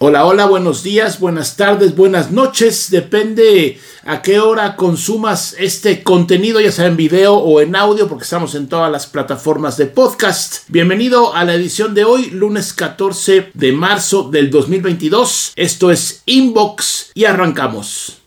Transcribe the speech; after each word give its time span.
Hola, 0.00 0.26
hola, 0.26 0.46
buenos 0.46 0.84
días, 0.84 1.18
buenas 1.18 1.56
tardes, 1.56 1.96
buenas 1.96 2.30
noches. 2.30 2.88
Depende 2.88 3.80
a 4.04 4.22
qué 4.22 4.38
hora 4.38 4.76
consumas 4.76 5.56
este 5.58 6.04
contenido, 6.04 6.60
ya 6.60 6.70
sea 6.70 6.86
en 6.86 6.96
video 6.96 7.34
o 7.34 7.60
en 7.60 7.74
audio, 7.74 8.06
porque 8.06 8.22
estamos 8.22 8.54
en 8.54 8.68
todas 8.68 8.92
las 8.92 9.08
plataformas 9.08 9.76
de 9.76 9.86
podcast. 9.86 10.62
Bienvenido 10.68 11.34
a 11.34 11.42
la 11.42 11.54
edición 11.54 11.94
de 11.94 12.04
hoy, 12.04 12.30
lunes 12.30 12.72
14 12.74 13.50
de 13.54 13.72
marzo 13.72 14.30
del 14.30 14.52
2022. 14.52 15.54
Esto 15.56 15.90
es 15.90 16.22
Inbox 16.26 17.10
y 17.14 17.24
arrancamos. 17.24 18.18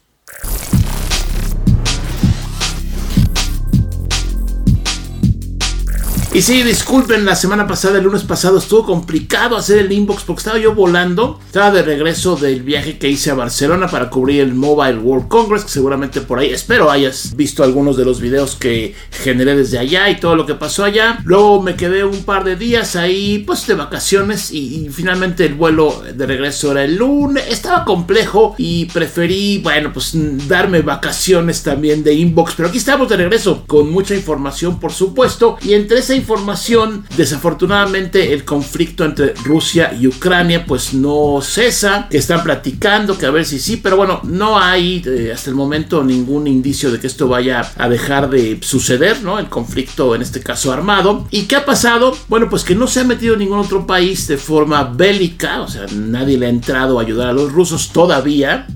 Y 6.33 6.43
sí, 6.43 6.63
disculpen, 6.63 7.25
la 7.25 7.35
semana 7.35 7.67
pasada, 7.67 7.97
el 7.97 8.05
lunes 8.05 8.23
pasado, 8.23 8.57
estuvo 8.57 8.85
complicado 8.85 9.57
hacer 9.57 9.79
el 9.79 9.91
inbox 9.91 10.23
porque 10.23 10.39
estaba 10.39 10.57
yo 10.59 10.73
volando. 10.73 11.37
Estaba 11.45 11.71
de 11.71 11.81
regreso 11.81 12.37
del 12.37 12.61
viaje 12.61 12.97
que 12.97 13.09
hice 13.09 13.31
a 13.31 13.33
Barcelona 13.33 13.87
para 13.87 14.09
cubrir 14.09 14.39
el 14.39 14.55
Mobile 14.55 14.99
World 14.99 15.27
Congress, 15.27 15.65
que 15.65 15.71
seguramente 15.71 16.21
por 16.21 16.39
ahí, 16.39 16.51
espero 16.51 16.89
hayas 16.89 17.35
visto 17.35 17.65
algunos 17.65 17.97
de 17.97 18.05
los 18.05 18.21
videos 18.21 18.55
que 18.55 18.95
generé 19.11 19.57
desde 19.57 19.77
allá 19.77 20.09
y 20.09 20.21
todo 20.21 20.37
lo 20.37 20.45
que 20.45 20.55
pasó 20.55 20.85
allá. 20.85 21.19
Luego 21.25 21.61
me 21.61 21.75
quedé 21.75 22.05
un 22.05 22.23
par 22.23 22.45
de 22.45 22.55
días 22.55 22.95
ahí, 22.95 23.39
pues 23.45 23.67
de 23.67 23.73
vacaciones 23.73 24.53
y, 24.53 24.87
finalmente 24.89 25.45
el 25.45 25.55
vuelo 25.55 26.01
de 26.15 26.25
regreso 26.25 26.71
era 26.71 26.85
el 26.85 26.95
lunes. 26.95 27.43
Estaba 27.49 27.83
complejo 27.83 28.55
y 28.57 28.85
preferí, 28.85 29.57
bueno, 29.57 29.91
pues 29.91 30.13
darme 30.47 30.81
vacaciones 30.81 31.61
también 31.61 32.05
de 32.05 32.13
inbox. 32.13 32.53
Pero 32.55 32.69
aquí 32.69 32.77
estamos 32.77 33.09
de 33.09 33.17
regreso 33.17 33.65
con 33.67 33.91
mucha 33.91 34.15
información, 34.15 34.79
por 34.79 34.93
supuesto. 34.93 35.57
Y 35.61 35.73
entre 35.73 35.99
esa 35.99 36.20
información, 36.21 37.05
desafortunadamente 37.17 38.33
el 38.33 38.45
conflicto 38.45 39.03
entre 39.03 39.33
Rusia 39.43 39.93
y 39.99 40.07
Ucrania 40.07 40.65
pues 40.65 40.93
no 40.93 41.41
cesa, 41.41 42.07
están 42.11 42.43
platicando, 42.43 43.17
que 43.17 43.25
a 43.25 43.31
ver 43.31 43.45
si 43.45 43.59
sí, 43.59 43.77
pero 43.77 43.97
bueno, 43.97 44.21
no 44.23 44.59
hay 44.59 45.01
eh, 45.05 45.31
hasta 45.33 45.49
el 45.49 45.55
momento 45.55 46.03
ningún 46.03 46.47
indicio 46.47 46.91
de 46.91 46.99
que 46.99 47.07
esto 47.07 47.27
vaya 47.27 47.71
a 47.77 47.89
dejar 47.89 48.29
de 48.29 48.59
suceder, 48.61 49.21
¿no? 49.21 49.39
El 49.39 49.49
conflicto 49.49 50.15
en 50.15 50.21
este 50.21 50.41
caso 50.41 50.71
armado. 50.71 51.27
¿Y 51.31 51.43
qué 51.43 51.57
ha 51.57 51.65
pasado? 51.65 52.15
Bueno, 52.27 52.49
pues 52.49 52.63
que 52.63 52.75
no 52.75 52.87
se 52.87 53.01
ha 53.01 53.03
metido 53.03 53.35
ningún 53.35 53.59
otro 53.59 53.85
país 53.85 54.27
de 54.27 54.37
forma 54.37 54.83
bélica, 54.83 55.61
o 55.61 55.67
sea, 55.67 55.85
nadie 55.93 56.37
le 56.37 56.45
ha 56.45 56.49
entrado 56.49 56.99
a 56.99 57.01
ayudar 57.01 57.29
a 57.29 57.33
los 57.33 57.51
rusos 57.51 57.91
todavía 57.91 58.67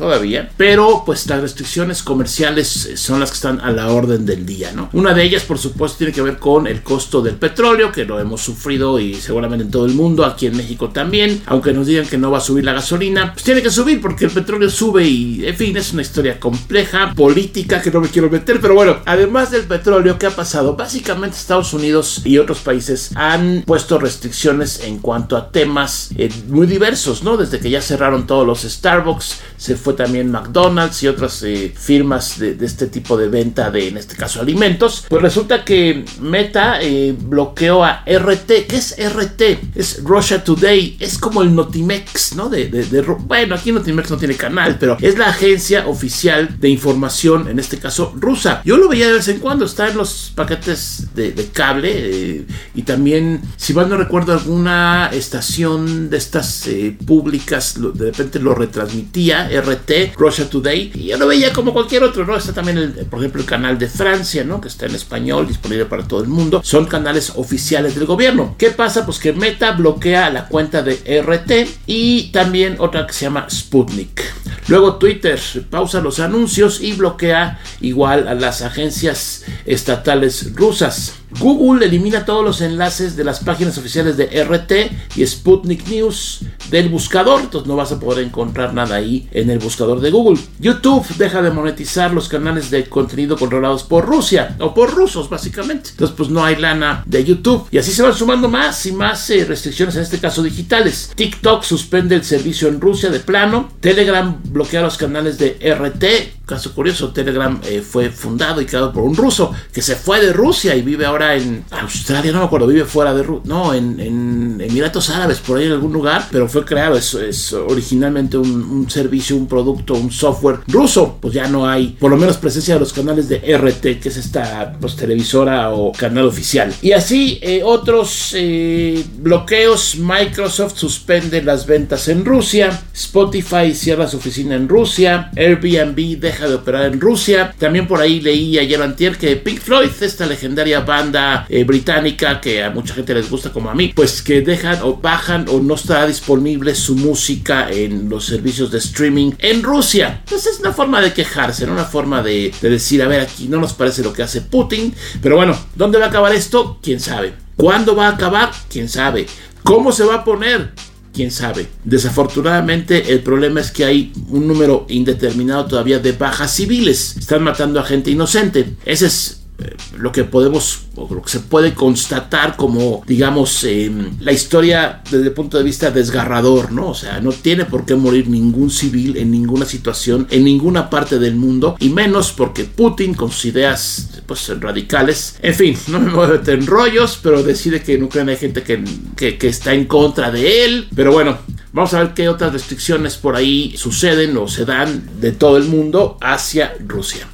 todavía, 0.00 0.50
pero 0.56 1.02
pues 1.04 1.26
las 1.26 1.42
restricciones 1.42 2.02
comerciales 2.02 2.86
eh, 2.86 2.96
son 2.96 3.20
las 3.20 3.30
que 3.30 3.34
están 3.34 3.60
a 3.60 3.70
la 3.70 3.90
orden 3.90 4.24
del 4.24 4.46
día, 4.46 4.72
¿no? 4.72 4.88
Una 4.94 5.12
de 5.12 5.22
ellas, 5.22 5.42
por 5.42 5.58
supuesto, 5.58 5.98
tiene 5.98 6.12
que 6.14 6.22
ver 6.22 6.38
con 6.38 6.66
el 6.66 6.82
costo 6.82 7.20
del 7.20 7.34
petróleo, 7.34 7.92
que 7.92 8.06
lo 8.06 8.18
hemos 8.18 8.40
sufrido 8.40 8.98
y 8.98 9.14
seguramente 9.14 9.66
en 9.66 9.70
todo 9.70 9.84
el 9.84 9.92
mundo, 9.92 10.24
aquí 10.24 10.46
en 10.46 10.56
México 10.56 10.88
también, 10.88 11.42
aunque 11.44 11.74
nos 11.74 11.86
digan 11.86 12.06
que 12.06 12.16
no 12.16 12.30
va 12.30 12.38
a 12.38 12.40
subir 12.40 12.64
la 12.64 12.72
gasolina, 12.72 13.34
pues 13.34 13.44
tiene 13.44 13.62
que 13.62 13.70
subir 13.70 14.00
porque 14.00 14.24
el 14.24 14.30
petróleo 14.30 14.70
sube 14.70 15.04
y, 15.04 15.46
en 15.46 15.54
fin, 15.54 15.76
es 15.76 15.92
una 15.92 16.00
historia 16.00 16.40
compleja, 16.40 17.12
política, 17.14 17.82
que 17.82 17.90
no 17.90 18.00
me 18.00 18.08
quiero 18.08 18.30
meter, 18.30 18.58
pero 18.58 18.74
bueno, 18.74 19.00
además 19.04 19.50
del 19.50 19.64
petróleo, 19.64 20.18
¿qué 20.18 20.26
ha 20.26 20.34
pasado? 20.34 20.76
Básicamente 20.76 21.36
Estados 21.36 21.74
Unidos 21.74 22.22
y 22.24 22.38
otros 22.38 22.60
países 22.60 23.10
han 23.16 23.64
puesto 23.66 23.98
restricciones 23.98 24.80
en 24.80 24.98
cuanto 24.98 25.36
a 25.36 25.50
temas 25.50 26.08
eh, 26.16 26.30
muy 26.48 26.66
diversos, 26.66 27.22
¿no? 27.22 27.36
Desde 27.36 27.60
que 27.60 27.68
ya 27.68 27.82
cerraron 27.82 28.26
todos 28.26 28.46
los 28.46 28.62
Starbucks, 28.62 29.40
se 29.58 29.76
fue 29.76 29.89
también 29.94 30.30
McDonald's 30.30 31.02
y 31.02 31.08
otras 31.08 31.42
eh, 31.42 31.72
firmas 31.76 32.38
de, 32.38 32.56
este 32.60 32.86
tipo 32.86 33.16
de 33.16 33.28
venta 33.28 33.70
de, 33.70 33.88
en 33.88 33.96
este 33.96 34.16
caso, 34.16 34.40
alimentos. 34.40 35.06
Pues 35.08 35.22
resulta 35.22 35.64
que 35.64 36.04
Meta 36.20 36.80
eh, 36.80 37.14
bloqueó 37.18 37.84
a 37.84 38.04
RT. 38.06 38.66
¿Qué 38.68 38.76
es 38.76 38.96
RT? 38.98 39.42
Es 39.74 40.02
Russia 40.04 40.42
Today. 40.42 40.96
Es 41.00 41.18
como 41.18 41.42
el 41.42 41.54
Notimex, 41.54 42.34
¿no? 42.34 42.48
De, 42.48 43.04
bueno, 43.26 43.54
aquí 43.54 43.72
Notimex 43.72 44.10
no 44.10 44.16
tiene 44.16 44.34
canal, 44.36 44.76
pero 44.78 44.96
es 45.00 45.18
la 45.18 45.28
agencia 45.28 45.86
oficial 45.86 46.60
de 46.60 46.68
información, 46.68 47.48
en 47.48 47.58
este 47.58 47.78
caso 47.78 48.14
rusa. 48.18 48.62
Yo 48.64 48.76
lo 48.76 48.88
veía 48.88 49.08
de 49.08 49.14
vez 49.14 49.28
en 49.28 49.38
cuando, 49.38 49.64
está 49.64 49.88
en 49.88 49.96
los 49.96 50.32
paquetes 50.34 51.08
de, 51.14 51.50
cable 51.52 51.90
eh, 51.92 52.46
y 52.74 52.82
también, 52.82 53.40
si 53.56 53.74
mal 53.74 53.88
no 53.88 53.96
recuerdo, 53.96 54.32
alguna 54.32 55.10
estación 55.12 56.10
de 56.10 56.16
estas 56.16 56.68
públicas 57.06 57.74
de 57.94 58.06
repente 58.06 58.38
lo 58.38 58.54
retransmitía, 58.54 59.48
RT 59.48 59.79
Russia 60.16 60.48
Today, 60.48 60.92
y 60.94 61.06
yo 61.06 61.18
lo 61.18 61.26
veía 61.26 61.52
como 61.52 61.72
cualquier 61.72 62.02
otro, 62.02 62.24
¿no? 62.24 62.36
Está 62.36 62.52
también, 62.52 62.94
por 63.10 63.20
ejemplo, 63.20 63.40
el 63.40 63.46
canal 63.46 63.78
de 63.78 63.88
Francia, 63.88 64.44
¿no? 64.44 64.60
Que 64.60 64.68
está 64.68 64.86
en 64.86 64.94
español, 64.94 65.46
disponible 65.46 65.86
para 65.86 66.06
todo 66.06 66.22
el 66.22 66.28
mundo. 66.28 66.60
Son 66.64 66.86
canales 66.86 67.32
oficiales 67.36 67.94
del 67.94 68.06
gobierno. 68.06 68.54
¿Qué 68.58 68.70
pasa? 68.70 69.04
Pues 69.04 69.18
que 69.18 69.32
Meta 69.32 69.72
bloquea 69.72 70.30
la 70.30 70.46
cuenta 70.46 70.82
de 70.82 71.22
RT 71.22 71.68
y 71.86 72.30
también 72.32 72.76
otra 72.78 73.06
que 73.06 73.12
se 73.12 73.26
llama 73.26 73.46
Sputnik. 73.50 74.22
Luego 74.68 74.96
Twitter 74.96 75.40
pausa 75.68 76.00
los 76.00 76.20
anuncios 76.20 76.80
y 76.80 76.92
bloquea 76.92 77.58
igual 77.80 78.28
a 78.28 78.34
las 78.34 78.62
agencias 78.62 79.44
estatales 79.66 80.54
rusas. 80.54 81.14
Google 81.38 81.86
elimina 81.86 82.24
todos 82.24 82.44
los 82.44 82.60
enlaces 82.60 83.16
de 83.16 83.24
las 83.24 83.40
páginas 83.40 83.78
oficiales 83.78 84.16
de 84.16 84.26
RT 84.44 85.16
y 85.16 85.26
Sputnik 85.26 85.86
News 85.88 86.40
del 86.70 86.88
buscador, 86.88 87.40
entonces 87.40 87.68
no 87.68 87.76
vas 87.76 87.92
a 87.92 88.00
poder 88.00 88.24
encontrar 88.24 88.74
nada 88.74 88.96
ahí 88.96 89.28
en 89.32 89.50
el 89.50 89.58
buscador 89.58 89.69
de 89.76 90.10
Google. 90.10 90.40
YouTube 90.58 91.06
deja 91.16 91.42
de 91.42 91.50
monetizar 91.50 92.12
los 92.12 92.28
canales 92.28 92.70
de 92.70 92.88
contenido 92.88 93.36
controlados 93.36 93.82
por 93.82 94.04
Rusia 94.04 94.56
o 94.60 94.74
por 94.74 94.90
rusos 94.94 95.30
básicamente. 95.30 95.90
Entonces 95.90 96.16
pues 96.16 96.28
no 96.28 96.44
hay 96.44 96.56
lana 96.56 97.02
de 97.06 97.24
YouTube 97.24 97.66
y 97.70 97.78
así 97.78 97.92
se 97.92 98.02
van 98.02 98.14
sumando 98.14 98.48
más 98.48 98.84
y 98.86 98.92
más 98.92 99.30
eh, 99.30 99.44
restricciones 99.44 99.96
en 99.96 100.02
este 100.02 100.18
caso 100.18 100.42
digitales. 100.42 101.12
TikTok 101.14 101.62
suspende 101.62 102.14
el 102.14 102.24
servicio 102.24 102.68
en 102.68 102.80
Rusia 102.80 103.10
de 103.10 103.20
plano. 103.20 103.70
Telegram 103.80 104.36
bloquea 104.44 104.82
los 104.82 104.96
canales 104.96 105.38
de 105.38 105.56
RT 105.74 106.40
caso 106.50 106.74
curioso, 106.74 107.10
Telegram 107.10 107.60
eh, 107.64 107.80
fue 107.80 108.10
fundado 108.10 108.60
y 108.60 108.66
creado 108.66 108.92
por 108.92 109.04
un 109.04 109.14
ruso 109.14 109.52
que 109.72 109.80
se 109.80 109.94
fue 109.94 110.20
de 110.20 110.32
Rusia 110.32 110.74
y 110.74 110.82
vive 110.82 111.06
ahora 111.06 111.36
en 111.36 111.64
Australia, 111.70 112.32
no 112.32 112.40
me 112.40 112.44
acuerdo, 112.46 112.66
vive 112.66 112.84
fuera 112.84 113.14
de 113.14 113.22
Rusia, 113.22 113.44
no, 113.44 113.72
en, 113.72 114.60
Emiratos 114.60 115.10
Árabes, 115.10 115.38
por 115.38 115.58
ahí 115.58 115.66
en 115.66 115.72
algún 115.72 115.92
lugar, 115.92 116.26
pero 116.32 116.48
fue 116.48 116.64
creado, 116.64 116.96
es, 116.96 117.14
es 117.14 117.52
originalmente 117.52 118.36
un, 118.36 118.90
servicio, 118.90 119.36
un 119.36 119.46
un 119.62 120.10
software 120.10 120.60
ruso, 120.68 121.18
pues 121.20 121.34
ya 121.34 121.48
no 121.48 121.68
hay, 121.68 121.96
por 121.98 122.10
lo 122.10 122.16
menos 122.16 122.36
presencia 122.36 122.74
de 122.74 122.80
los 122.80 122.92
canales 122.92 123.28
de 123.28 123.38
RT, 123.38 124.00
que 124.00 124.08
es 124.08 124.16
esta 124.16 124.76
pues, 124.80 124.96
televisora 124.96 125.70
o 125.70 125.92
canal 125.92 126.26
oficial. 126.26 126.72
Y 126.82 126.92
así 126.92 127.38
eh, 127.42 127.62
otros 127.64 128.34
eh, 128.36 129.04
bloqueos, 129.18 129.96
Microsoft 129.96 130.76
suspende 130.76 131.42
las 131.42 131.66
ventas 131.66 132.08
en 132.08 132.24
Rusia, 132.24 132.82
Spotify 132.94 133.74
cierra 133.74 134.08
su 134.08 134.18
oficina 134.18 134.54
en 134.54 134.68
Rusia, 134.68 135.30
Airbnb 135.36 136.18
deja 136.18 136.48
de 136.48 136.54
operar 136.54 136.86
en 136.86 137.00
Rusia. 137.00 137.54
También 137.58 137.86
por 137.86 138.00
ahí 138.00 138.20
leí 138.20 138.58
ayer 138.58 138.80
antier 138.82 139.16
que 139.16 139.36
Pink 139.36 139.60
Floyd, 139.60 139.90
esta 140.00 140.26
legendaria 140.26 140.80
banda 140.80 141.46
eh, 141.48 141.64
británica 141.64 142.40
que 142.40 142.62
a 142.62 142.70
mucha 142.70 142.94
gente 142.94 143.14
les 143.14 143.30
gusta 143.30 143.50
como 143.50 143.70
a 143.70 143.74
mí, 143.74 143.92
pues 143.94 144.22
que 144.22 144.40
dejan 144.40 144.78
o 144.82 144.96
bajan 144.96 145.46
o 145.48 145.60
no 145.60 145.74
está 145.74 146.06
disponible 146.06 146.74
su 146.74 146.96
música 146.96 147.70
en 147.70 148.08
los 148.08 148.26
servicios 148.26 148.70
de 148.70 148.78
streaming 148.78 149.32
en 149.42 149.62
Rusia. 149.62 150.22
Pues 150.28 150.46
es 150.46 150.60
una 150.60 150.72
forma 150.72 151.00
de 151.00 151.12
quejarse, 151.12 151.66
¿no? 151.66 151.72
una 151.72 151.84
forma 151.84 152.22
de, 152.22 152.52
de 152.60 152.70
decir, 152.70 153.02
a 153.02 153.08
ver, 153.08 153.20
aquí 153.20 153.48
no 153.48 153.58
nos 153.58 153.72
parece 153.72 154.02
lo 154.02 154.12
que 154.12 154.22
hace 154.22 154.40
Putin, 154.42 154.94
pero 155.22 155.36
bueno, 155.36 155.58
¿dónde 155.74 155.98
va 155.98 156.06
a 156.06 156.08
acabar 156.08 156.32
esto? 156.32 156.78
¿Quién 156.82 157.00
sabe? 157.00 157.34
¿Cuándo 157.56 157.94
va 157.94 158.08
a 158.08 158.12
acabar? 158.12 158.50
¿Quién 158.68 158.88
sabe? 158.88 159.26
¿Cómo 159.62 159.92
se 159.92 160.04
va 160.04 160.16
a 160.16 160.24
poner? 160.24 160.72
quién 161.12 161.30
sabe. 161.30 161.68
Desafortunadamente 161.84 163.12
el 163.12 163.20
problema 163.20 163.60
es 163.60 163.70
que 163.70 163.84
hay 163.84 164.12
un 164.28 164.46
número 164.46 164.86
indeterminado 164.88 165.66
todavía 165.66 165.98
de 165.98 166.12
bajas 166.12 166.54
civiles. 166.54 167.16
Están 167.16 167.42
matando 167.42 167.80
a 167.80 167.84
gente 167.84 168.10
inocente. 168.10 168.76
Ese 168.84 169.06
es 169.06 169.39
eh, 169.60 169.76
lo 169.98 170.12
que 170.12 170.24
podemos 170.24 170.84
o 170.96 171.12
lo 171.12 171.22
que 171.22 171.30
se 171.30 171.40
puede 171.40 171.74
constatar 171.74 172.56
como 172.56 173.02
digamos 173.06 173.64
em, 173.64 174.10
la 174.20 174.32
historia 174.32 175.02
desde 175.10 175.26
el 175.26 175.32
punto 175.32 175.58
de 175.58 175.64
vista 175.64 175.90
desgarrador 175.90 176.72
no 176.72 176.88
o 176.88 176.94
sea 176.94 177.20
no 177.20 177.32
tiene 177.32 177.64
por 177.64 177.84
qué 177.84 177.94
morir 177.94 178.28
ningún 178.28 178.70
civil 178.70 179.16
en 179.16 179.30
ninguna 179.30 179.64
situación 179.64 180.26
en 180.30 180.44
ninguna 180.44 180.88
parte 180.90 181.18
del 181.18 181.36
mundo 181.36 181.76
y 181.78 181.90
menos 181.90 182.32
porque 182.32 182.64
Putin 182.64 183.14
con 183.14 183.30
sus 183.30 183.46
ideas 183.46 184.22
pues 184.26 184.48
radicales 184.60 185.36
en 185.42 185.54
fin 185.54 185.76
no 185.88 186.00
me 186.00 186.10
meter 186.28 186.58
en 186.58 186.66
rollos 186.66 187.18
pero 187.22 187.42
decide 187.42 187.82
que 187.82 187.94
en 187.94 188.04
Ucrania 188.04 188.32
hay 188.32 188.40
gente 188.40 188.62
que, 188.62 188.82
que, 189.16 189.38
que 189.38 189.48
está 189.48 189.74
en 189.74 189.84
contra 189.84 190.30
de 190.30 190.64
él 190.64 190.88
pero 190.94 191.12
bueno 191.12 191.38
Vamos 191.72 191.94
a 191.94 192.00
ver 192.00 192.14
qué 192.14 192.28
otras 192.28 192.52
restricciones 192.52 193.16
por 193.16 193.36
ahí 193.36 193.74
suceden 193.76 194.36
o 194.36 194.48
se 194.48 194.64
dan 194.64 195.20
de 195.20 195.30
todo 195.30 195.56
el 195.56 195.64
mundo 195.64 196.18
hacia 196.20 196.74
Rusia. 196.84 197.28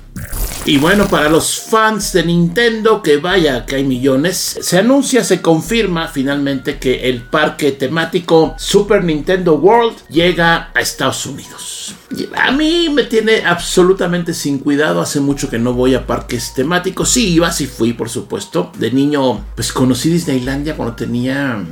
Y 0.66 0.78
bueno, 0.78 1.06
para 1.06 1.28
los 1.28 1.60
fans 1.60 2.12
de 2.12 2.24
Nintendo, 2.24 3.00
que 3.00 3.18
vaya 3.18 3.64
que 3.64 3.76
hay 3.76 3.84
millones, 3.84 4.58
se 4.60 4.76
anuncia, 4.76 5.22
se 5.22 5.40
confirma 5.40 6.08
finalmente 6.08 6.80
que 6.80 7.08
el 7.08 7.22
parque 7.22 7.70
temático 7.70 8.56
Super 8.58 9.04
Nintendo 9.04 9.54
World 9.54 9.96
llega 10.08 10.72
a 10.74 10.80
Estados 10.80 11.24
Unidos. 11.24 11.94
A 12.34 12.50
mí 12.50 12.88
me 12.92 13.04
tiene 13.04 13.44
absolutamente 13.44 14.34
sin 14.34 14.58
cuidado. 14.58 15.00
Hace 15.00 15.20
mucho 15.20 15.48
que 15.48 15.60
no 15.60 15.72
voy 15.72 15.94
a 15.94 16.04
parques 16.04 16.52
temáticos. 16.52 17.10
Sí, 17.10 17.34
iba, 17.34 17.52
sí 17.52 17.68
fui, 17.68 17.92
por 17.92 18.08
supuesto. 18.08 18.72
De 18.76 18.90
niño, 18.90 19.44
pues 19.54 19.72
conocí 19.72 20.10
Disneylandia 20.10 20.76
cuando 20.76 20.96
tenía 20.96 21.64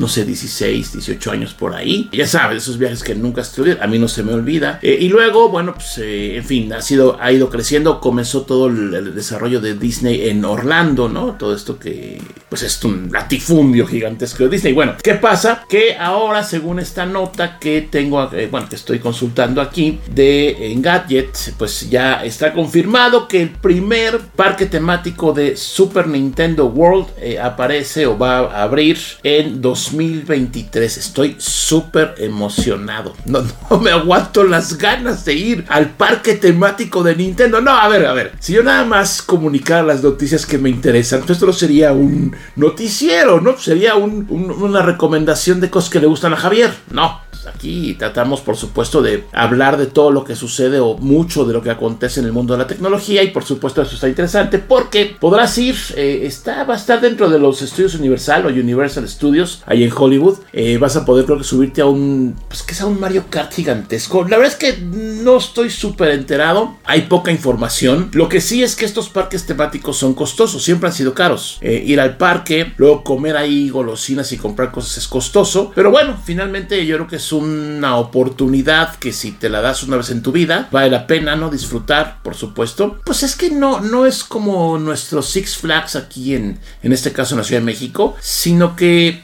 no 0.00 0.08
sé, 0.08 0.24
16, 0.24 0.94
18 0.94 1.30
años 1.30 1.52
por 1.52 1.74
ahí. 1.74 2.08
Ya 2.10 2.26
sabes, 2.26 2.62
esos 2.62 2.78
viajes 2.78 3.02
que 3.02 3.14
nunca 3.14 3.42
estuve, 3.42 3.76
a 3.78 3.86
mí 3.86 3.98
no 3.98 4.08
se 4.08 4.22
me 4.22 4.32
olvida. 4.32 4.78
Eh, 4.80 4.96
y 4.98 5.10
luego, 5.10 5.50
bueno, 5.50 5.74
pues, 5.74 5.98
eh, 5.98 6.36
en 6.38 6.44
fin, 6.44 6.72
ha, 6.72 6.80
sido, 6.80 7.18
ha 7.20 7.30
ido 7.30 7.50
creciendo, 7.50 8.00
comenzó 8.00 8.42
todo 8.42 8.68
el, 8.68 9.14
desarrollo 9.14 9.60
de 9.60 9.74
Disney 9.74 10.30
en 10.30 10.42
Orlando, 10.46 11.10
¿no? 11.10 11.32
Todo 11.34 11.54
esto 11.54 11.78
que, 11.78 12.18
pues, 12.48 12.62
es 12.62 12.82
un 12.82 13.10
latifundio 13.12 13.86
gigantesco 13.86 14.44
de 14.44 14.48
Disney. 14.48 14.72
Bueno, 14.72 14.94
¿qué 15.02 15.16
pasa? 15.16 15.66
Que 15.68 15.94
ahora, 15.98 16.44
según 16.44 16.80
esta 16.80 17.04
nota 17.04 17.58
que 17.58 17.82
tengo, 17.82 18.32
eh, 18.32 18.48
bueno, 18.50 18.70
que 18.70 18.76
estoy 18.76 19.00
consultando 19.00 19.60
aquí 19.60 20.00
de 20.14 20.76
Gadget, 20.78 21.56
pues 21.58 21.90
ya 21.90 22.24
está 22.24 22.54
confirmado 22.54 23.28
que 23.28 23.42
el 23.42 23.50
primer 23.50 24.18
parque 24.34 24.64
temático 24.64 25.34
de 25.34 25.58
Super 25.58 26.06
Nintendo 26.06 26.68
World 26.68 27.08
aparece 27.42 28.06
o 28.06 28.16
va 28.16 28.38
a 28.38 28.62
abrir 28.62 28.98
en 29.22 29.60
2023. 29.90 30.96
Estoy 30.96 31.36
súper 31.38 32.14
emocionado. 32.18 33.14
No, 33.26 33.42
no 33.70 33.80
me 33.80 33.90
aguanto 33.90 34.44
las 34.44 34.78
ganas 34.78 35.24
de 35.24 35.34
ir 35.34 35.64
al 35.68 35.90
parque 35.90 36.34
temático 36.34 37.02
de 37.02 37.16
Nintendo. 37.16 37.60
No, 37.60 37.72
a 37.72 37.88
ver, 37.88 38.06
a 38.06 38.12
ver. 38.12 38.32
Si 38.40 38.52
yo 38.52 38.62
nada 38.62 38.84
más 38.84 39.22
comunicara 39.22 39.82
las 39.82 40.02
noticias 40.02 40.46
que 40.46 40.58
me 40.58 40.70
interesan, 40.70 41.20
pues 41.20 41.30
esto 41.32 41.46
no 41.46 41.52
sería 41.52 41.92
un 41.92 42.34
noticiero, 42.56 43.40
¿no? 43.40 43.58
Sería 43.58 43.96
una 43.96 44.82
recomendación 44.82 45.60
de 45.60 45.70
cosas 45.70 45.90
que 45.90 46.00
le 46.00 46.06
gustan 46.06 46.32
a 46.32 46.36
Javier. 46.36 46.72
No, 46.90 47.20
aquí 47.46 47.94
tratamos, 47.94 48.40
por 48.40 48.56
supuesto, 48.56 49.02
de 49.02 49.24
hablar 49.32 49.76
de 49.76 49.86
todo 49.86 50.10
lo 50.10 50.24
que 50.24 50.36
sucede 50.36 50.80
o 50.80 50.96
mucho 50.96 51.44
de 51.44 51.52
lo 51.52 51.62
que 51.62 51.70
acontece 51.70 52.20
en 52.20 52.26
el 52.26 52.32
mundo 52.32 52.54
de 52.54 52.58
la 52.58 52.66
tecnología. 52.66 53.22
Y 53.22 53.28
por 53.28 53.44
supuesto, 53.44 53.82
eso 53.82 53.94
está 53.94 54.08
interesante 54.08 54.58
porque 54.58 55.16
podrás 55.18 55.56
ir, 55.58 55.76
eh, 55.96 56.22
está, 56.24 56.64
va 56.64 56.74
a 56.74 56.76
estar 56.76 57.00
dentro 57.00 57.28
de 57.28 57.38
los 57.38 57.62
estudios 57.62 57.94
Universal 57.94 58.46
o 58.46 58.48
Universal 58.48 59.08
Studios 59.08 59.62
en 59.84 59.92
Hollywood. 59.94 60.38
Eh, 60.52 60.78
vas 60.78 60.96
a 60.96 61.04
poder, 61.04 61.24
creo 61.24 61.38
que, 61.38 61.44
subirte 61.44 61.80
a 61.80 61.86
un, 61.86 62.36
pues 62.48 62.62
que 62.62 62.74
sea 62.74 62.86
un 62.86 63.00
Mario 63.00 63.24
Kart 63.30 63.52
gigantesco. 63.52 64.24
La 64.24 64.36
verdad 64.36 64.52
es 64.52 64.58
que 64.58 64.78
no 64.80 65.36
estoy 65.38 65.70
súper 65.70 66.10
enterado. 66.10 66.76
Hay 66.84 67.02
poca 67.02 67.30
información. 67.30 68.10
Lo 68.12 68.28
que 68.28 68.40
sí 68.40 68.62
es 68.62 68.76
que 68.76 68.84
estos 68.84 69.08
parques 69.08 69.46
temáticos 69.46 69.96
son 69.96 70.14
costosos, 70.14 70.62
siempre 70.62 70.88
han 70.88 70.94
sido 70.94 71.14
caros. 71.14 71.58
Eh, 71.60 71.82
ir 71.86 72.00
al 72.00 72.16
parque, 72.16 72.72
luego 72.76 73.04
comer 73.04 73.36
ahí 73.36 73.68
golosinas 73.68 74.32
y 74.32 74.36
comprar 74.36 74.70
cosas 74.70 74.98
es 74.98 75.08
costoso. 75.08 75.72
Pero 75.74 75.90
bueno, 75.90 76.16
finalmente 76.24 76.84
yo 76.86 76.96
creo 76.96 77.08
que 77.08 77.16
es 77.16 77.32
una 77.32 77.96
oportunidad 77.96 78.96
que 78.96 79.12
si 79.12 79.32
te 79.32 79.48
la 79.48 79.60
das 79.60 79.82
una 79.82 79.96
vez 79.96 80.10
en 80.10 80.22
tu 80.22 80.32
vida, 80.32 80.68
vale 80.70 80.90
la 80.90 81.06
pena, 81.06 81.36
¿no? 81.36 81.50
Disfrutar, 81.50 82.22
por 82.22 82.34
supuesto. 82.34 82.98
Pues 83.04 83.22
es 83.22 83.36
que 83.36 83.50
no, 83.50 83.80
no 83.80 84.06
es 84.06 84.24
como 84.24 84.78
nuestros 84.78 85.28
Six 85.28 85.56
Flags 85.56 85.96
aquí 85.96 86.34
en, 86.34 86.58
en 86.82 86.92
este 86.92 87.12
caso 87.12 87.34
en 87.34 87.38
la 87.38 87.44
Ciudad 87.44 87.60
de 87.60 87.66
México, 87.66 88.16
sino 88.20 88.76
que 88.76 89.22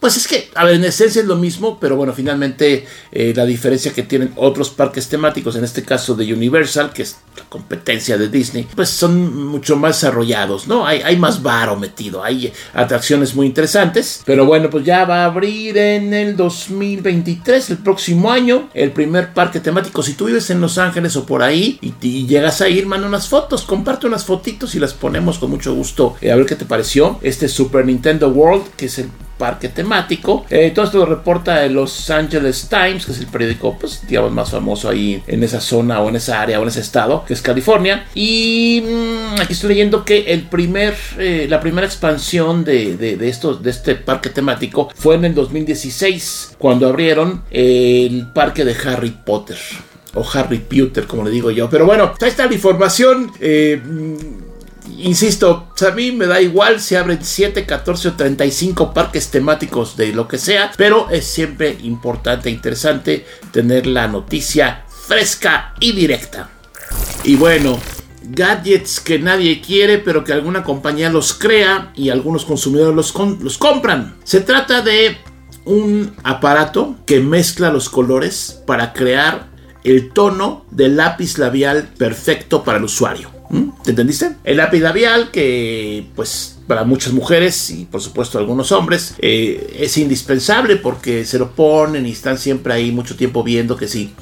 pues 0.00 0.16
es 0.16 0.26
que, 0.26 0.50
a 0.54 0.64
ver, 0.64 0.76
en 0.76 0.84
esencia 0.84 1.20
es 1.20 1.28
lo 1.28 1.36
mismo, 1.36 1.78
pero 1.78 1.96
bueno, 1.96 2.12
finalmente 2.12 2.86
eh, 3.12 3.32
la 3.36 3.44
diferencia 3.44 3.92
que 3.92 4.02
tienen 4.02 4.32
otros 4.36 4.70
parques 4.70 5.08
temáticos, 5.08 5.56
en 5.56 5.64
este 5.64 5.82
caso 5.82 6.14
de 6.14 6.32
Universal, 6.32 6.92
que 6.92 7.02
es 7.02 7.16
la 7.36 7.44
competencia 7.44 8.16
de 8.16 8.28
Disney, 8.28 8.66
pues 8.74 8.88
son 8.88 9.46
mucho 9.46 9.76
más 9.76 10.00
desarrollados, 10.00 10.66
¿no? 10.68 10.86
Hay, 10.86 11.02
hay 11.02 11.16
más 11.16 11.42
varo 11.42 11.76
metido, 11.76 12.24
hay 12.24 12.52
atracciones 12.72 13.34
muy 13.34 13.46
interesantes, 13.46 14.22
pero 14.24 14.46
bueno, 14.46 14.70
pues 14.70 14.84
ya 14.84 15.04
va 15.04 15.22
a 15.22 15.26
abrir 15.26 15.76
en 15.76 16.14
el 16.14 16.36
2023, 16.36 17.70
el 17.70 17.78
próximo 17.78 18.30
año, 18.30 18.70
el 18.74 18.92
primer 18.92 19.32
parque 19.34 19.60
temático. 19.60 20.02
Si 20.02 20.14
tú 20.14 20.26
vives 20.26 20.48
en 20.50 20.60
Los 20.60 20.78
Ángeles 20.78 21.16
o 21.16 21.26
por 21.26 21.42
ahí 21.42 21.78
y, 21.80 22.26
llegas 22.26 22.60
a 22.60 22.68
ir, 22.68 22.86
manda 22.86 23.06
unas 23.06 23.28
fotos, 23.28 23.62
comparte 23.62 24.06
unas 24.06 24.24
fotitos 24.24 24.74
y 24.74 24.78
las 24.78 24.94
ponemos 24.94 25.38
con 25.38 25.50
mucho 25.50 25.74
gusto 25.74 26.14
eh, 26.20 26.32
a 26.32 26.36
ver 26.36 26.46
qué 26.46 26.56
te 26.56 26.64
pareció. 26.64 27.18
Este 27.22 27.48
Super 27.48 27.84
Nintendo 27.84 28.28
World, 28.28 28.64
que 28.76 28.88
es 28.94 28.98
el 29.06 29.10
parque 29.38 29.68
temático. 29.68 30.46
Eh, 30.48 30.72
todo 30.74 30.84
esto 30.84 30.98
lo 30.98 31.06
reporta 31.06 31.64
el 31.64 31.74
Los 31.74 32.10
Angeles 32.10 32.68
Times, 32.68 33.04
que 33.04 33.12
es 33.12 33.18
el 33.18 33.26
periódico, 33.26 33.76
pues, 33.78 34.06
digamos, 34.06 34.32
más 34.32 34.50
famoso 34.50 34.88
ahí 34.88 35.22
en 35.26 35.42
esa 35.42 35.60
zona 35.60 36.00
o 36.00 36.08
en 36.08 36.16
esa 36.16 36.40
área 36.40 36.58
o 36.58 36.62
en 36.62 36.68
ese 36.68 36.80
estado, 36.80 37.24
que 37.26 37.34
es 37.34 37.42
California. 37.42 38.06
Y 38.14 38.82
mm, 38.86 39.40
aquí 39.40 39.52
estoy 39.52 39.70
leyendo 39.70 40.04
que 40.04 40.32
el 40.32 40.42
primer, 40.42 40.94
eh, 41.18 41.46
la 41.48 41.60
primera 41.60 41.86
expansión 41.86 42.64
de, 42.64 42.96
de, 42.96 43.16
de, 43.16 43.32
de 43.60 43.70
este 43.70 43.94
parque 43.96 44.30
temático 44.30 44.88
fue 44.94 45.16
en 45.16 45.24
el 45.24 45.34
2016, 45.34 46.56
cuando 46.58 46.88
abrieron 46.88 47.42
el 47.50 48.28
parque 48.32 48.64
de 48.64 48.76
Harry 48.86 49.10
Potter. 49.10 49.58
O 50.16 50.24
Harry 50.32 50.58
Potter, 50.58 51.08
como 51.08 51.24
le 51.24 51.30
digo 51.32 51.50
yo. 51.50 51.68
Pero 51.68 51.86
bueno, 51.86 52.12
ahí 52.20 52.28
está 52.28 52.46
la 52.46 52.54
información. 52.54 53.32
Eh, 53.40 53.82
insisto, 54.98 55.68
a 55.80 55.90
mí 55.92 56.12
me 56.12 56.26
da 56.26 56.40
igual 56.40 56.80
si 56.80 56.94
abren 56.94 57.18
7, 57.22 57.66
14 57.66 58.08
o 58.08 58.12
35 58.14 58.92
parques 58.92 59.30
temáticos 59.30 59.96
de 59.96 60.12
lo 60.12 60.28
que 60.28 60.38
sea, 60.38 60.72
pero 60.76 61.08
es 61.10 61.24
siempre 61.26 61.76
importante 61.82 62.48
e 62.48 62.52
interesante 62.52 63.26
tener 63.52 63.86
la 63.86 64.08
noticia 64.08 64.84
fresca 64.88 65.74
y 65.80 65.92
directa. 65.92 66.50
Y 67.24 67.36
bueno, 67.36 67.78
gadgets 68.22 69.00
que 69.00 69.18
nadie 69.18 69.60
quiere, 69.60 69.98
pero 69.98 70.24
que 70.24 70.32
alguna 70.32 70.62
compañía 70.62 71.10
los 71.10 71.34
crea 71.34 71.92
y 71.94 72.10
algunos 72.10 72.44
consumidores 72.44 72.94
los, 72.94 73.58
compran. 73.58 74.16
Se 74.24 74.40
trata 74.40 74.82
de 74.82 75.18
un 75.64 76.14
aparato 76.22 76.96
que 77.06 77.20
mezcla 77.20 77.70
los 77.70 77.88
colores 77.88 78.62
para 78.66 78.92
crear 78.92 79.48
el 79.84 80.12
tono 80.12 80.64
del 80.70 80.96
lápiz 80.96 81.38
labial 81.38 81.90
perfecto 81.98 82.64
para 82.64 82.78
el 82.78 82.84
usuario. 82.84 83.30
¿Mm? 83.54 83.82
¿Te 83.84 83.90
entendiste? 83.90 84.32
El 84.42 84.56
lápiz 84.56 84.80
labial 84.80 85.30
que 85.30 86.06
pues 86.16 86.58
para 86.66 86.84
muchas 86.84 87.12
mujeres 87.12 87.70
y 87.70 87.84
por 87.84 88.00
supuesto 88.00 88.38
algunos 88.38 88.72
hombres 88.72 89.14
eh, 89.18 89.76
es 89.78 89.96
indispensable 89.96 90.76
porque 90.76 91.24
se 91.24 91.38
lo 91.38 91.52
ponen 91.52 92.06
y 92.06 92.10
están 92.10 92.38
siempre 92.38 92.72
ahí 92.72 92.90
mucho 92.90 93.16
tiempo 93.16 93.44
viendo 93.44 93.76
que 93.76 93.86
sí 93.86 94.12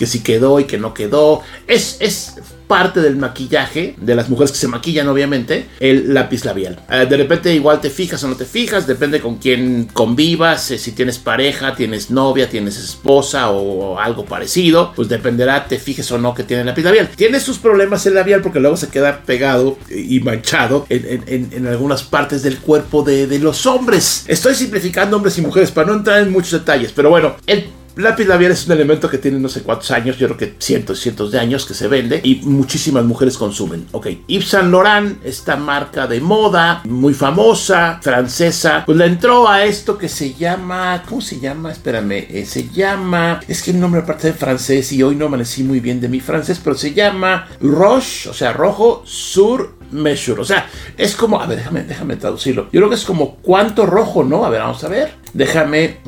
que 0.00 0.06
sí 0.06 0.20
quedó 0.20 0.58
y 0.60 0.64
que 0.64 0.78
no 0.78 0.94
quedó 0.94 1.42
es, 1.66 1.98
es 2.00 2.36
parte 2.66 3.02
del 3.02 3.16
maquillaje 3.16 3.96
de 4.00 4.14
las 4.14 4.30
mujeres 4.30 4.50
que 4.52 4.56
se 4.56 4.66
maquillan, 4.66 5.06
obviamente, 5.08 5.66
el 5.78 6.14
lápiz 6.14 6.46
labial. 6.46 6.80
Eh, 6.88 7.04
de 7.04 7.16
repente 7.18 7.52
igual 7.52 7.82
te 7.82 7.90
fijas 7.90 8.24
o 8.24 8.28
no 8.28 8.34
te 8.34 8.46
fijas, 8.46 8.86
depende 8.86 9.20
con 9.20 9.36
quién 9.36 9.90
convivas, 9.92 10.70
eh, 10.70 10.78
si 10.78 10.92
tienes 10.92 11.18
pareja, 11.18 11.74
tienes 11.74 12.10
novia, 12.10 12.48
tienes 12.48 12.78
esposa 12.78 13.50
o 13.50 13.98
algo 13.98 14.24
parecido, 14.24 14.94
pues 14.96 15.08
dependerá, 15.08 15.66
te 15.68 15.78
fijes 15.78 16.10
o 16.12 16.16
no 16.16 16.32
que 16.32 16.44
tiene 16.44 16.64
lápiz 16.64 16.84
labial. 16.84 17.10
Tiene 17.14 17.40
sus 17.40 17.58
problemas 17.58 18.06
el 18.06 18.14
labial 18.14 18.40
porque 18.40 18.60
luego 18.60 18.78
se 18.78 18.88
queda 18.88 19.20
pegado 19.26 19.76
y 19.90 20.20
manchado 20.20 20.86
en, 20.88 21.66
algunas 21.66 22.04
partes 22.04 22.42
del 22.42 22.56
cuerpo 22.58 23.02
de, 23.02 23.26
de 23.26 23.38
los 23.38 23.66
hombres. 23.66 24.24
Estoy 24.28 24.54
simplificando 24.54 25.18
hombres 25.18 25.36
y 25.36 25.42
mujeres 25.42 25.70
para 25.70 25.88
no 25.88 25.94
entrar 25.94 26.22
en 26.22 26.32
muchos 26.32 26.52
detalles, 26.52 26.92
pero 26.94 27.10
bueno, 27.10 27.36
el 27.46 27.66
lápiz 27.96 28.26
labial 28.26 28.52
es 28.52 28.66
un 28.66 28.72
elemento 28.72 29.08
que 29.08 29.18
tiene 29.18 29.38
no 29.38 29.48
sé 29.48 29.62
cuántos 29.62 29.90
años, 29.90 30.18
yo 30.18 30.26
creo 30.28 30.38
que 30.38 30.54
cientos 30.58 30.98
y 30.98 31.02
cientos 31.02 31.30
de 31.30 31.38
años 31.38 31.66
que 31.66 31.74
se 31.74 31.88
vende 31.88 32.20
y 32.22 32.36
muchísimas 32.42 33.04
mujeres 33.04 33.36
consumen. 33.36 33.86
Ok, 33.92 34.08
Yves 34.26 34.48
Saint 34.48 34.70
Laurent, 34.70 35.24
esta 35.24 35.56
marca 35.56 36.06
de 36.06 36.20
moda 36.20 36.82
muy 36.84 37.14
famosa, 37.14 38.00
francesa, 38.02 38.84
pues 38.86 38.96
le 38.98 39.06
entró 39.06 39.48
a 39.48 39.64
esto 39.64 39.98
que 39.98 40.08
se 40.08 40.34
llama, 40.34 41.02
¿cómo 41.08 41.20
se 41.20 41.40
llama? 41.40 41.72
Espérame, 41.72 42.26
eh, 42.30 42.44
se 42.46 42.68
llama, 42.68 43.40
es 43.46 43.62
que 43.62 43.72
el 43.72 43.80
nombre 43.80 44.02
aparte 44.02 44.28
de 44.28 44.34
francés 44.34 44.92
y 44.92 45.02
hoy 45.02 45.16
no 45.16 45.26
amanecí 45.26 45.62
muy 45.62 45.80
bien 45.80 46.00
de 46.00 46.08
mi 46.08 46.20
francés, 46.20 46.60
pero 46.62 46.76
se 46.76 46.92
llama 46.94 47.48
Roche, 47.60 48.28
o 48.28 48.34
sea, 48.34 48.52
rojo 48.52 49.02
sur 49.04 49.79
measure. 49.90 50.40
O 50.40 50.44
sea, 50.44 50.68
es 50.96 51.14
como, 51.14 51.40
a 51.40 51.46
ver, 51.46 51.58
déjame, 51.58 51.84
déjame 51.84 52.16
traducirlo. 52.16 52.64
Yo 52.72 52.80
creo 52.80 52.88
que 52.88 52.94
es 52.94 53.04
como 53.04 53.36
cuánto 53.36 53.86
rojo, 53.86 54.24
¿no? 54.24 54.44
A 54.44 54.50
ver, 54.50 54.60
vamos 54.60 54.82
a 54.84 54.88
ver. 54.88 55.14
Déjame. 55.32 55.98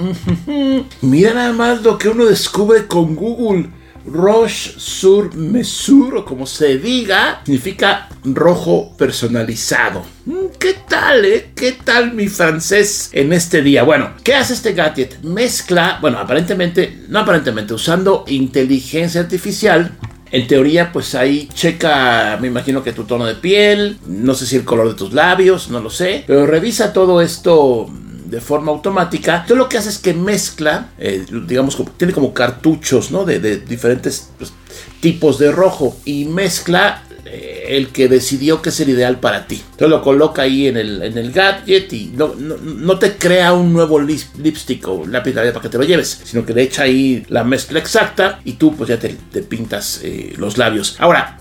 Mira 1.01 1.35
nada 1.35 1.53
más 1.53 1.83
lo 1.83 1.99
que 1.99 2.09
uno 2.09 2.25
descubre 2.25 2.87
con 2.87 3.15
Google. 3.15 3.71
Roche 4.05 4.73
sur 4.79 5.33
mesure, 5.37 6.19
o 6.19 6.25
como 6.25 6.45
se 6.45 6.77
diga, 6.77 7.41
significa 7.45 8.09
rojo 8.25 8.97
personalizado. 8.97 10.03
Mm, 10.27 10.47
¿Qué 10.59 10.75
tal, 10.89 11.25
eh? 11.25 11.53
¿Qué 11.55 11.79
tal 11.85 12.13
mi 12.13 12.27
francés 12.27 13.11
en 13.13 13.33
este 13.33 13.63
día? 13.63 13.85
Bueno, 13.85 14.11
¿qué 14.25 14.35
hace 14.35 14.55
este 14.55 14.73
gadget? 14.73 15.21
Mezcla, 15.23 15.99
bueno, 16.01 16.19
aparentemente, 16.19 17.05
no 17.09 17.21
aparentemente, 17.21 17.75
usando 17.75 18.25
inteligencia 18.27 19.21
artificial, 19.21 19.93
en 20.33 20.47
teoría, 20.47 20.93
pues 20.93 21.15
ahí 21.15 21.47
checa, 21.53 22.39
me 22.41 22.49
imagino 22.49 22.83
que 22.83 22.95
tu 22.95 23.05
tono 23.05 23.27
de 23.27 23.35
piel, 23.35 23.99
no 24.07 24.35
sé 24.35 24.47
si 24.47 24.57
el 24.57 24.65
color 24.65 24.89
de 24.89 24.95
tus 24.95 25.13
labios, 25.13 25.69
no 25.69 25.79
lo 25.79 25.91
sé, 25.91 26.25
pero 26.27 26.47
revisa 26.47 26.95
todo 26.95 27.21
esto 27.21 27.87
de 28.25 28.41
forma 28.41 28.73
automática. 28.73 29.35
Entonces 29.35 29.59
lo 29.59 29.69
que 29.69 29.77
hace 29.77 29.91
es 29.91 29.99
que 29.99 30.15
mezcla, 30.15 30.89
eh, 30.99 31.27
digamos, 31.47 31.77
tiene 31.99 32.15
como 32.15 32.33
cartuchos, 32.33 33.11
¿no? 33.11 33.27
De, 33.27 33.59
diferentes 33.59 34.31
pues, 34.39 34.55
tipos 35.01 35.39
de 35.39 35.53
rojo 35.53 35.99
y 36.07 36.25
mezcla 36.25 37.03
eh, 37.35 37.77
el 37.79 37.89
que 37.89 38.09
decidió 38.09 38.61
que 38.61 38.69
es 38.69 38.81
el 38.81 38.91
ideal 38.91 39.19
para 39.19 39.47
ti. 39.47 39.63
Entonces 39.65 39.89
lo 39.89 40.03
coloca 40.03 40.43
ahí 40.43 40.67
en 40.67 40.77
el, 40.77 41.03
en 41.03 41.17
el 41.17 41.33
gadget 41.33 41.91
y 41.95 42.13
no, 42.15 42.35
no, 42.35 42.99
te 42.99 43.17
crea 43.17 43.55
un 43.55 43.73
nuevo 43.73 43.99
lipstick 43.99 44.87
o 44.87 45.07
lápiz 45.07 45.33
para 45.33 45.51
que 45.51 45.69
te 45.71 45.79
lo 45.79 45.85
lleves, 45.85 46.21
sino 46.25 46.45
que 46.45 46.53
le 46.53 46.63
echa 46.65 46.83
ahí 46.83 47.25
la 47.31 47.43
mezcla 47.43 47.79
exacta 47.79 48.41
y 48.45 48.53
tú 48.53 48.77
pues 48.77 48.91
ya 48.91 48.99
te, 48.99 49.17
pintas 49.43 50.01
eh, 50.03 50.35
los 50.37 50.59
labios. 50.59 50.97
Ahora, 50.99 51.39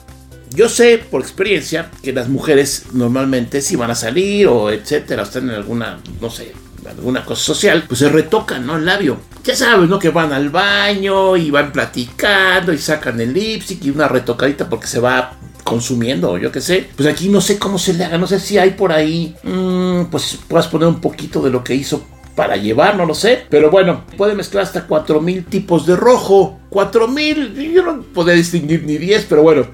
yo 0.55 0.69
sé 0.69 0.97
por 0.97 1.19
experiencia 1.19 1.91
que 2.01 2.13
las 2.13 2.29
mujeres 2.29 2.85
normalmente 2.93 3.61
si 3.61 3.75
van 3.75 3.91
a 3.91 3.95
salir 3.95 4.47
o 4.47 4.71
etcétera, 4.71 5.23
están 5.23 5.49
en 5.49 5.55
alguna, 5.55 5.99
no 6.21 6.29
sé, 6.29 6.53
alguna 6.89 7.25
cosa 7.25 7.43
social, 7.43 7.83
pues 7.85 7.99
se 7.99 8.07
retocan, 8.07 8.65
¿no? 8.65 8.77
El 8.77 8.85
labio. 8.85 9.19
Ya 9.43 9.55
sabes, 9.57 9.89
¿no? 9.89 9.99
Que 9.99 10.09
van 10.09 10.31
al 10.31 10.49
baño 10.49 11.35
y 11.35 11.51
van 11.51 11.73
platicando 11.73 12.71
y 12.71 12.77
sacan 12.77 13.19
el 13.19 13.33
lipstick 13.33 13.83
y 13.83 13.89
una 13.89 14.07
retocadita 14.07 14.69
porque 14.69 14.87
se 14.87 15.01
va 15.01 15.37
consumiendo, 15.71 16.37
yo 16.37 16.51
qué 16.51 16.59
sé. 16.59 16.89
Pues 16.97 17.07
aquí 17.07 17.29
no 17.29 17.39
sé 17.39 17.57
cómo 17.57 17.79
se 17.79 17.93
le 17.93 18.03
haga, 18.03 18.17
no 18.17 18.27
sé 18.27 18.41
si 18.41 18.57
hay 18.57 18.71
por 18.71 18.91
ahí, 18.91 19.33
mmm, 19.43 20.03
pues 20.11 20.37
puedas 20.49 20.67
poner 20.67 20.89
un 20.89 20.99
poquito 20.99 21.41
de 21.41 21.49
lo 21.49 21.63
que 21.63 21.73
hizo 21.73 22.03
para 22.35 22.57
llevar, 22.57 22.97
no 22.97 23.05
lo 23.05 23.15
sé. 23.15 23.45
Pero 23.49 23.71
bueno, 23.71 24.03
puede 24.17 24.35
mezclar 24.35 24.63
hasta 24.63 24.85
4000 24.85 25.45
tipos 25.45 25.85
de 25.85 25.95
rojo. 25.95 26.59
4000, 26.71 27.73
yo 27.73 27.83
no 27.83 28.01
podía 28.01 28.33
distinguir 28.33 28.83
ni 28.83 28.97
10, 28.97 29.27
pero 29.29 29.43
bueno. 29.43 29.65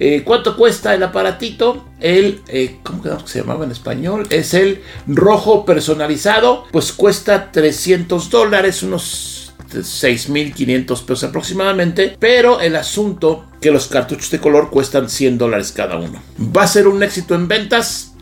Eh, 0.00 0.22
¿Cuánto 0.24 0.56
cuesta 0.56 0.92
el 0.94 1.02
aparatito? 1.04 1.86
El, 2.00 2.40
eh, 2.48 2.78
¿cómo 2.82 3.00
que 3.02 3.10
se 3.26 3.40
llamaba 3.40 3.64
en 3.64 3.70
español? 3.70 4.26
Es 4.30 4.52
el 4.52 4.82
rojo 5.06 5.64
personalizado. 5.64 6.64
Pues 6.72 6.92
cuesta 6.92 7.52
300 7.52 8.30
dólares, 8.30 8.82
unos 8.82 9.35
6.500 9.80 10.86
pesos 11.04 11.24
aproximadamente. 11.24 12.16
Pero 12.18 12.60
el 12.60 12.76
asunto 12.76 13.46
que 13.60 13.70
los 13.70 13.88
cartuchos 13.88 14.30
de 14.30 14.40
color 14.40 14.70
cuestan 14.70 15.08
100 15.08 15.38
dólares 15.38 15.72
cada 15.72 15.96
uno. 15.96 16.22
¿Va 16.38 16.64
a 16.64 16.68
ser 16.68 16.88
un 16.88 17.02
éxito 17.02 17.34
en 17.34 17.48
ventas? 17.48 18.12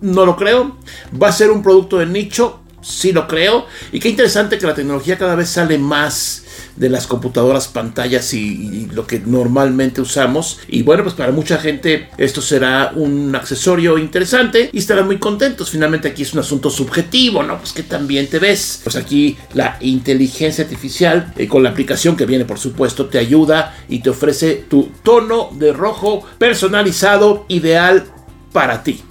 No 0.00 0.26
lo 0.26 0.36
creo. 0.36 0.76
¿Va 1.20 1.28
a 1.28 1.32
ser 1.32 1.50
un 1.50 1.62
producto 1.62 1.98
de 1.98 2.06
nicho? 2.06 2.60
sí 2.86 3.12
lo 3.12 3.26
creo. 3.26 3.66
Y 3.92 4.00
qué 4.00 4.08
interesante 4.08 4.58
que 4.58 4.66
la 4.66 4.74
tecnología 4.74 5.18
cada 5.18 5.34
vez 5.34 5.48
sale 5.48 5.78
más 5.78 6.44
de 6.76 6.88
las 6.88 7.06
computadoras, 7.06 7.68
pantallas 7.68 8.32
y, 8.34 8.86
lo 8.92 9.06
que 9.06 9.18
normalmente 9.20 10.00
usamos. 10.00 10.60
Y 10.68 10.82
bueno, 10.82 11.02
pues 11.02 11.14
para 11.14 11.32
mucha 11.32 11.58
gente 11.58 12.08
esto 12.18 12.40
será 12.40 12.92
un 12.94 13.34
accesorio 13.34 13.98
interesante 13.98 14.70
y 14.72 14.78
estarán 14.78 15.06
muy 15.06 15.18
contentos. 15.18 15.70
Finalmente 15.70 16.08
aquí 16.08 16.22
es 16.22 16.32
un 16.34 16.40
asunto 16.40 16.70
subjetivo, 16.70 17.42
¿no? 17.42 17.58
Pues 17.58 17.72
que 17.72 17.82
también 17.82 18.28
te 18.28 18.38
ves. 18.38 18.80
Pues 18.84 18.96
aquí 18.96 19.36
la 19.54 19.76
inteligencia 19.80 20.64
artificial, 20.64 21.32
eh, 21.36 21.48
con 21.48 21.62
la 21.62 21.70
aplicación 21.70 22.16
que 22.16 22.26
viene 22.26 22.44
por 22.44 22.58
supuesto, 22.58 23.06
te 23.06 23.18
ayuda 23.18 23.76
y 23.88 24.00
te 24.00 24.10
ofrece 24.10 24.64
tu 24.68 24.90
tono 25.02 25.50
de 25.58 25.72
rojo 25.72 26.24
personalizado 26.38 27.44
ideal 27.48 28.04
para 28.52 28.82
ti. 28.82 29.02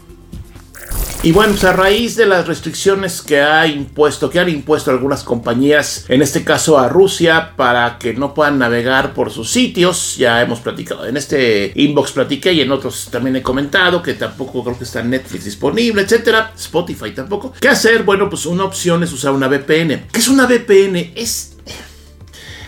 Y 1.25 1.31
bueno, 1.31 1.53
pues 1.53 1.63
a 1.63 1.73
raíz 1.73 2.15
de 2.15 2.27
las 2.27 2.45
restricciones 2.45 3.23
que 3.23 3.41
ha 3.41 3.65
impuesto, 3.65 4.29
que 4.29 4.39
han 4.39 4.47
impuesto 4.47 4.91
algunas 4.91 5.23
compañías, 5.23 6.05
en 6.07 6.21
este 6.21 6.43
caso 6.43 6.77
a 6.77 6.87
Rusia, 6.87 7.53
para 7.55 7.97
que 7.97 8.13
no 8.13 8.35
puedan 8.35 8.59
navegar 8.59 9.15
por 9.15 9.31
sus 9.31 9.49
sitios, 9.49 10.17
ya 10.17 10.39
hemos 10.43 10.59
platicado, 10.59 11.07
en 11.07 11.17
este 11.17 11.71
inbox 11.73 12.11
platiqué 12.11 12.53
y 12.53 12.61
en 12.61 12.71
otros 12.71 13.07
también 13.09 13.37
he 13.37 13.41
comentado 13.41 14.03
que 14.03 14.13
tampoco 14.13 14.63
creo 14.63 14.77
que 14.77 14.83
está 14.83 15.01
Netflix 15.01 15.45
disponible, 15.45 16.03
etcétera, 16.03 16.53
Spotify 16.55 17.09
tampoco. 17.09 17.53
¿Qué 17.59 17.69
hacer? 17.69 18.03
Bueno, 18.03 18.29
pues 18.29 18.45
una 18.45 18.63
opción 18.63 19.01
es 19.01 19.11
usar 19.11 19.31
una 19.31 19.47
VPN. 19.47 20.05
¿Qué 20.11 20.19
es 20.19 20.27
una 20.27 20.45
VPN? 20.45 21.13
Es... 21.15 21.57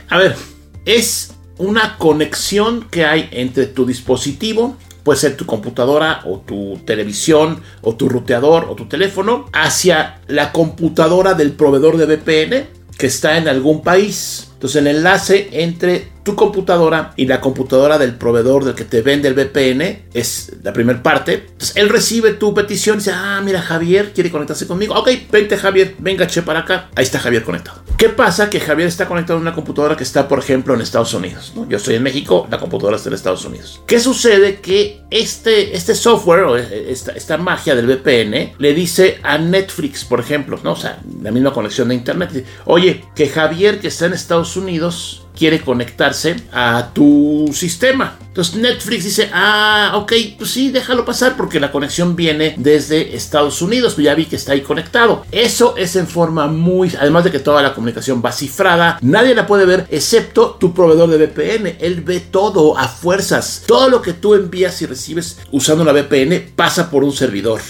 A 0.10 0.18
ver, 0.18 0.36
es 0.84 1.32
una 1.60 2.00
conexión 2.00 2.88
que 2.90 3.06
hay 3.06 3.30
entre 3.34 3.68
tu 3.68 3.86
dispositivo 3.86 4.78
puede 5.08 5.22
ser 5.22 5.38
tu 5.38 5.46
computadora 5.46 6.20
o 6.26 6.40
tu 6.40 6.82
televisión 6.84 7.62
o 7.82 7.96
tu 7.96 8.10
ruteador 8.10 8.68
o 8.70 8.76
tu 8.76 8.88
teléfono, 8.88 9.46
hacia 9.54 10.20
la 10.28 10.52
computadora 10.52 11.34
del 11.34 11.54
proveedor 11.54 11.96
de 11.96 12.08
VPN 12.08 12.68
que 12.98 13.08
está 13.08 13.38
en 13.38 13.48
algún 13.48 13.84
país. 13.84 14.52
Entonces 14.58 14.82
el 14.82 14.88
enlace 14.88 15.50
entre 15.52 16.10
tu 16.24 16.36
computadora 16.36 17.14
y 17.16 17.26
la 17.26 17.40
computadora 17.40 17.98
del 17.98 18.16
proveedor 18.16 18.66
del 18.66 18.74
que 18.74 18.84
te 18.84 19.02
vende 19.02 19.28
el 19.28 19.36
VPN 19.36 20.08
es 20.14 20.52
la 20.64 20.74
primera 20.74 21.02
parte. 21.04 21.46
Entonces 21.52 21.78
él 21.78 21.90
recibe 21.90 22.34
tu 22.34 22.56
petición 22.56 22.96
y 22.96 23.00
dice, 23.00 23.12
ah, 23.14 23.40
mira, 23.46 23.62
Javier 23.62 24.12
quiere 24.14 24.32
conectarse 24.32 24.66
conmigo. 24.66 24.96
Ok, 24.96 25.10
vente 25.32 25.58
Javier, 25.58 25.96
venga, 26.00 26.26
che 26.26 26.42
para 26.42 26.62
acá. 26.62 26.90
Ahí 26.96 27.04
está 27.04 27.20
Javier 27.20 27.44
conectado. 27.44 27.84
¿Qué 27.98 28.10
pasa? 28.10 28.50
Que 28.50 28.60
Javier 28.60 28.88
está 28.88 29.08
conectado 29.08 29.40
a 29.40 29.42
una 29.42 29.54
computadora 29.54 29.96
que 29.96 30.04
está, 30.04 30.28
por 30.28 30.40
ejemplo, 30.40 30.74
en 30.74 30.82
Estados 30.82 31.14
Unidos. 31.14 31.54
Yo 31.70 31.78
estoy 31.78 31.96
en 31.96 32.04
México, 32.04 32.48
la 32.50 32.60
computadora 32.60 32.98
está 32.98 33.10
en 33.10 33.16
Estados 33.16 33.46
Unidos. 33.46 33.82
¿Qué 33.88 34.00
sucede? 34.00 34.60
Que 34.60 35.02
este, 35.10 35.76
este 35.76 35.96
software 35.96 36.42
o 36.42 36.58
esta, 36.58 37.14
esta 37.14 37.38
magia 37.38 37.74
del 37.76 37.88
VPN 37.88 38.54
le 38.58 38.74
dice 38.74 39.20
a 39.24 39.38
Netflix, 39.38 40.04
por 40.04 40.20
ejemplo, 40.20 40.60
¿no? 40.64 40.74
o 40.74 40.76
sea, 40.76 41.00
la 41.22 41.32
misma 41.32 41.54
conexión 41.54 41.88
de 41.88 41.96
Internet, 41.96 42.46
oye, 42.66 43.06
que 43.16 43.30
Javier 43.30 43.80
que 43.80 43.88
está 43.88 44.06
en 44.06 44.14
Estados 44.14 44.47
Unidos 44.56 45.24
quiere 45.38 45.62
conectarse 45.62 46.36
a 46.52 46.90
tu 46.94 47.50
sistema. 47.54 48.18
Entonces 48.28 48.56
Netflix 48.56 49.04
dice, 49.04 49.30
ah, 49.34 49.94
ok, 49.96 50.14
pues 50.38 50.52
sí, 50.52 50.70
déjalo 50.70 51.06
pasar 51.06 51.38
porque 51.38 51.60
la 51.60 51.72
conexión 51.72 52.16
viene 52.16 52.56
desde 52.58 53.16
Estados 53.16 53.62
Unidos, 53.62 53.94
pues 53.94 54.06
ya 54.06 54.16
vi 54.16 54.26
que 54.26 54.36
está 54.36 54.54
ahí 54.54 54.62
conectado. 54.62 55.26
Eso 55.32 55.76
es 55.78 55.96
en 55.96 56.08
forma 56.08 56.48
muy, 56.48 56.94
además 57.00 57.24
de 57.24 57.32
que 57.32 57.40
toda 57.40 57.62
la 57.62 57.74
comunicación 57.74 58.22
va 58.24 58.32
cifrada, 58.32 59.00
nadie 59.02 59.36
la 59.36 59.48
puede 59.48 59.66
ver 59.66 59.88
excepto 59.90 60.58
tu 60.60 60.74
proveedor 60.74 61.10
de 61.10 61.26
VPN. 61.26 61.78
Él 61.80 62.02
ve 62.02 62.20
todo 62.20 62.78
a 62.78 62.88
fuerzas. 62.88 63.64
Todo 63.66 63.90
lo 63.90 64.02
que 64.02 64.14
tú 64.14 64.34
envías 64.34 64.82
y 64.82 64.86
recibes 64.86 65.40
usando 65.52 65.84
una 65.84 65.94
VPN 65.94 66.52
pasa 66.56 66.90
por 66.90 67.04
un 67.04 67.14
servidor 67.14 67.62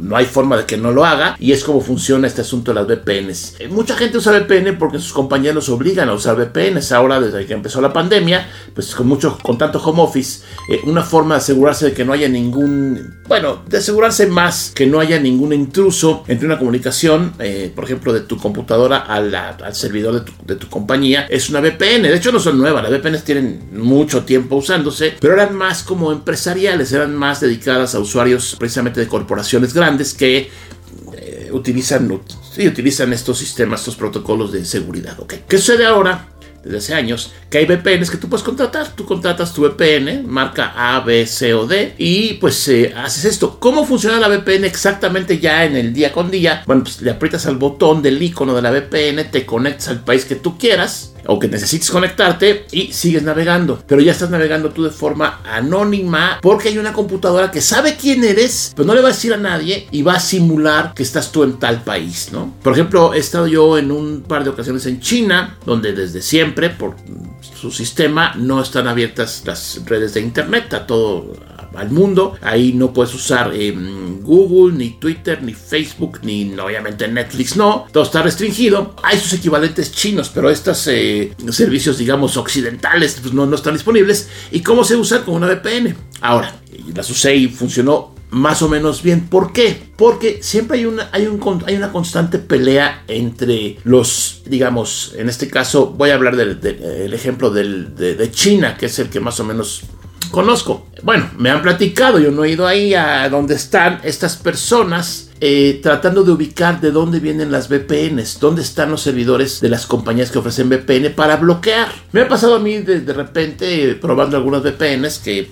no 0.00 0.16
hay 0.16 0.26
forma 0.26 0.56
de 0.56 0.66
que 0.66 0.76
no 0.76 0.92
lo 0.92 1.04
haga 1.04 1.36
y 1.38 1.52
es 1.52 1.64
como 1.64 1.80
funciona 1.80 2.26
este 2.26 2.42
asunto 2.42 2.72
de 2.72 2.80
las 2.80 2.86
VPNs. 2.86 3.56
Eh, 3.58 3.68
mucha 3.68 3.96
gente 3.96 4.18
usa 4.18 4.32
VPN 4.32 4.78
porque 4.78 4.98
sus 4.98 5.12
compañeros 5.12 5.68
obligan 5.68 6.08
a 6.08 6.14
usar 6.14 6.36
VPNs. 6.36 6.92
Ahora, 6.92 7.20
desde 7.20 7.46
que 7.46 7.54
empezó 7.54 7.80
la 7.80 7.92
pandemia, 7.92 8.48
pues 8.74 8.94
con 8.94 9.06
mucho, 9.06 9.38
con 9.42 9.58
tanto 9.58 9.78
home 9.82 10.02
office, 10.02 10.44
eh, 10.68 10.80
una 10.84 11.02
forma 11.02 11.34
de 11.34 11.38
asegurarse 11.38 11.86
de 11.86 11.92
que 11.92 12.04
no 12.04 12.12
haya 12.12 12.28
ningún, 12.28 13.20
bueno, 13.28 13.62
de 13.66 13.78
asegurarse 13.78 14.26
más 14.26 14.72
que 14.74 14.86
no 14.86 15.00
haya 15.00 15.18
ningún 15.18 15.52
intruso 15.52 16.24
entre 16.28 16.46
una 16.46 16.58
comunicación, 16.58 17.32
eh, 17.38 17.72
por 17.74 17.84
ejemplo, 17.84 18.12
de 18.12 18.20
tu 18.20 18.36
computadora 18.36 18.98
al 18.98 19.74
servidor 19.74 20.24
de 20.44 20.56
tu, 20.56 20.68
compañía, 20.68 21.26
es 21.28 21.50
una 21.50 21.60
VPN. 21.60 22.02
De 22.02 22.16
hecho, 22.16 22.32
no 22.32 22.40
son 22.40 22.58
nuevas, 22.58 22.82
las 22.82 22.92
VPNs 22.92 23.24
tienen 23.24 23.68
mucho 23.72 24.24
tiempo 24.24 24.56
usándose, 24.56 25.14
pero 25.20 25.34
eran 25.34 25.54
más 25.54 25.82
como 25.82 26.12
empresariales, 26.12 26.92
eran 26.92 27.14
más 27.14 27.40
dedicadas 27.40 27.94
a 27.94 27.98
usuarios 27.98 28.56
precisamente 28.58 29.00
de 29.00 29.08
corporaciones 29.08 29.72
que 30.14 30.50
eh, 31.12 31.48
utilizan, 31.52 32.10
utilizan 32.10 33.12
estos 33.12 33.38
sistemas, 33.38 33.80
estos 33.80 33.96
protocolos 33.96 34.52
de 34.52 34.64
seguridad. 34.64 35.16
¿Qué 35.48 35.58
sucede 35.58 35.86
ahora? 35.86 36.28
Desde 36.62 36.76
hace 36.76 36.94
años, 36.94 37.32
que 37.48 37.56
hay 37.56 37.64
VPNs 37.64 38.10
que 38.10 38.18
tú 38.18 38.28
puedes 38.28 38.44
contratar. 38.44 38.94
Tú 38.94 39.06
contratas 39.06 39.54
tu 39.54 39.62
VPN, 39.62 40.26
marca 40.26 40.74
A, 40.76 41.00
B, 41.00 41.26
C 41.26 41.54
o 41.54 41.66
D, 41.66 41.94
y 41.96 42.34
pues 42.34 42.68
eh, 42.68 42.92
haces 42.94 43.24
esto. 43.24 43.58
¿Cómo 43.58 43.86
funciona 43.86 44.20
la 44.20 44.28
VPN 44.28 44.64
exactamente 44.64 45.38
ya 45.38 45.64
en 45.64 45.74
el 45.74 45.94
día 45.94 46.12
con 46.12 46.30
día? 46.30 46.62
Bueno, 46.66 46.82
pues 46.82 47.00
le 47.00 47.12
aprietas 47.12 47.46
al 47.46 47.56
botón 47.56 48.02
del 48.02 48.22
icono 48.22 48.54
de 48.54 48.60
la 48.60 48.70
VPN, 48.70 49.30
te 49.30 49.46
conectas 49.46 49.88
al 49.88 50.04
país 50.04 50.26
que 50.26 50.36
tú 50.36 50.58
quieras 50.58 51.14
o 51.26 51.38
que 51.38 51.48
necesites 51.48 51.90
conectarte 51.90 52.66
y 52.72 52.92
sigues 52.92 53.22
navegando. 53.22 53.82
Pero 53.86 54.00
ya 54.00 54.12
estás 54.12 54.30
navegando 54.30 54.70
tú 54.70 54.84
de 54.84 54.90
forma 54.90 55.40
anónima 55.44 56.38
porque 56.40 56.68
hay 56.68 56.78
una 56.78 56.92
computadora 56.92 57.50
que 57.50 57.60
sabe 57.60 57.96
quién 57.96 58.24
eres, 58.24 58.72
pero 58.74 58.86
no 58.86 58.94
le 58.94 59.02
va 59.02 59.08
a 59.08 59.12
decir 59.12 59.32
a 59.32 59.36
nadie 59.36 59.88
y 59.90 60.02
va 60.02 60.14
a 60.14 60.20
simular 60.20 60.94
que 60.94 61.02
estás 61.02 61.32
tú 61.32 61.44
en 61.44 61.58
tal 61.58 61.82
país, 61.82 62.30
¿no? 62.32 62.54
Por 62.62 62.72
ejemplo, 62.72 63.14
he 63.14 63.18
estado 63.18 63.46
yo 63.46 63.78
en 63.78 63.90
un 63.90 64.22
par 64.22 64.44
de 64.44 64.50
ocasiones 64.50 64.86
en 64.86 65.00
China, 65.00 65.58
donde 65.64 65.92
desde 65.92 66.22
siempre, 66.22 66.70
por 66.70 66.96
su 67.40 67.70
sistema, 67.70 68.34
no 68.36 68.62
están 68.62 68.88
abiertas 68.88 69.42
las 69.44 69.80
redes 69.84 70.14
de 70.14 70.20
internet, 70.20 70.72
a 70.74 70.86
todo 70.86 71.32
al 71.74 71.90
mundo. 71.90 72.34
Ahí 72.42 72.72
no 72.72 72.92
puedes 72.92 73.14
usar 73.14 73.52
em, 73.54 74.20
Google, 74.22 74.76
ni 74.76 74.90
Twitter, 74.90 75.42
ni 75.42 75.54
Facebook, 75.54 76.20
ni 76.22 76.52
obviamente 76.58 77.08
Netflix, 77.08 77.56
no. 77.56 77.86
Todo 77.92 78.04
está 78.04 78.22
restringido. 78.22 78.94
Hay 79.02 79.18
sus 79.18 79.32
equivalentes 79.32 79.92
chinos, 79.92 80.30
pero 80.32 80.50
estos 80.50 80.86
eh, 80.88 81.32
servicios, 81.50 81.98
digamos, 81.98 82.36
occidentales 82.36 83.18
pues 83.20 83.34
no, 83.34 83.46
no 83.46 83.56
están 83.56 83.74
disponibles. 83.74 84.28
¿Y 84.50 84.60
cómo 84.60 84.84
se 84.84 84.96
usa 84.96 85.24
con 85.24 85.34
una 85.34 85.46
VPN? 85.46 85.94
Ahora, 86.20 86.54
las 86.94 87.10
usé 87.10 87.34
y 87.36 87.48
funcionó 87.48 88.14
más 88.30 88.62
o 88.62 88.68
menos 88.68 89.02
bien. 89.02 89.28
¿Por 89.28 89.52
qué? 89.52 89.90
Porque 89.96 90.42
siempre 90.42 90.78
hay 90.78 90.86
una, 90.86 91.08
hay, 91.12 91.26
un, 91.26 91.62
hay 91.66 91.74
una 91.74 91.92
constante 91.92 92.38
pelea 92.38 93.04
entre 93.08 93.78
los, 93.84 94.42
digamos, 94.46 95.14
en 95.16 95.28
este 95.28 95.48
caso 95.48 95.86
voy 95.86 96.10
a 96.10 96.14
hablar 96.14 96.36
del, 96.36 97.12
ejemplo 97.12 97.50
del, 97.50 97.94
de, 97.96 98.30
China, 98.30 98.76
que 98.76 98.86
es 98.86 98.98
el 98.98 99.10
que 99.10 99.20
más 99.20 99.40
o 99.40 99.44
menos 99.44 99.82
conozco. 100.30 100.86
Bueno, 101.02 101.30
me 101.38 101.50
han 101.50 101.62
platicado, 101.62 102.18
yo 102.18 102.30
no 102.30 102.44
he 102.44 102.50
ido 102.50 102.66
ahí 102.66 102.94
a 102.94 103.28
donde 103.28 103.54
están 103.54 104.00
estas 104.04 104.36
personas 104.36 105.29
eh, 105.40 105.80
tratando 105.82 106.22
de 106.22 106.32
ubicar 106.32 106.80
de 106.80 106.90
dónde 106.90 107.18
vienen 107.18 107.50
las 107.50 107.68
VPNs, 107.68 108.40
dónde 108.40 108.62
están 108.62 108.90
los 108.90 109.02
servidores 109.02 109.60
de 109.60 109.70
las 109.70 109.86
compañías 109.86 110.30
que 110.30 110.38
ofrecen 110.38 110.68
VPN 110.68 111.14
para 111.14 111.36
bloquear. 111.36 111.88
Me 112.12 112.20
ha 112.22 112.28
pasado 112.28 112.56
a 112.56 112.58
mí 112.58 112.78
de, 112.78 113.00
repente 113.12 113.94
probando 113.94 114.36
algunas 114.36 114.62
VPNs 114.62 115.18
que 115.18 115.50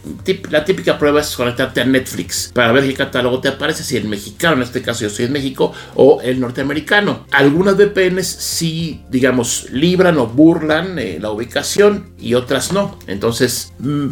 la 0.51 0.65
típica 0.65 0.99
prueba 0.99 1.21
es 1.21 1.35
conectarte 1.35 1.81
a 1.81 1.85
Netflix 1.85 2.51
para 2.53 2.73
ver 2.73 2.85
qué 2.85 2.95
catálogo 2.95 3.41
te 3.41 3.49
aparece, 3.49 3.83
si 3.83 3.97
el 3.97 4.09
mexicano, 4.09 4.57
en 4.57 4.63
este 4.63 4.83
caso 4.83 5.03
yo 5.03 5.11
soy 5.11 5.27
en 5.27 5.33
México, 5.33 5.73
o 5.95 6.21
el 6.23 6.39
norteamericano. 6.39 7.27
Algunas 7.31 7.77
VPNs 7.77 8.27
sí, 8.27 9.03
digamos, 9.09 9.69
libran 9.71 10.19
o 10.19 10.27
burlan 10.27 10.99
eh, 10.99 11.19
la 11.21 11.31
ubicación 11.31 12.11
y 12.19 12.35
otras 12.35 12.73
no. 12.73 12.99
Entonces, 13.07 13.73
mm, 13.79 14.09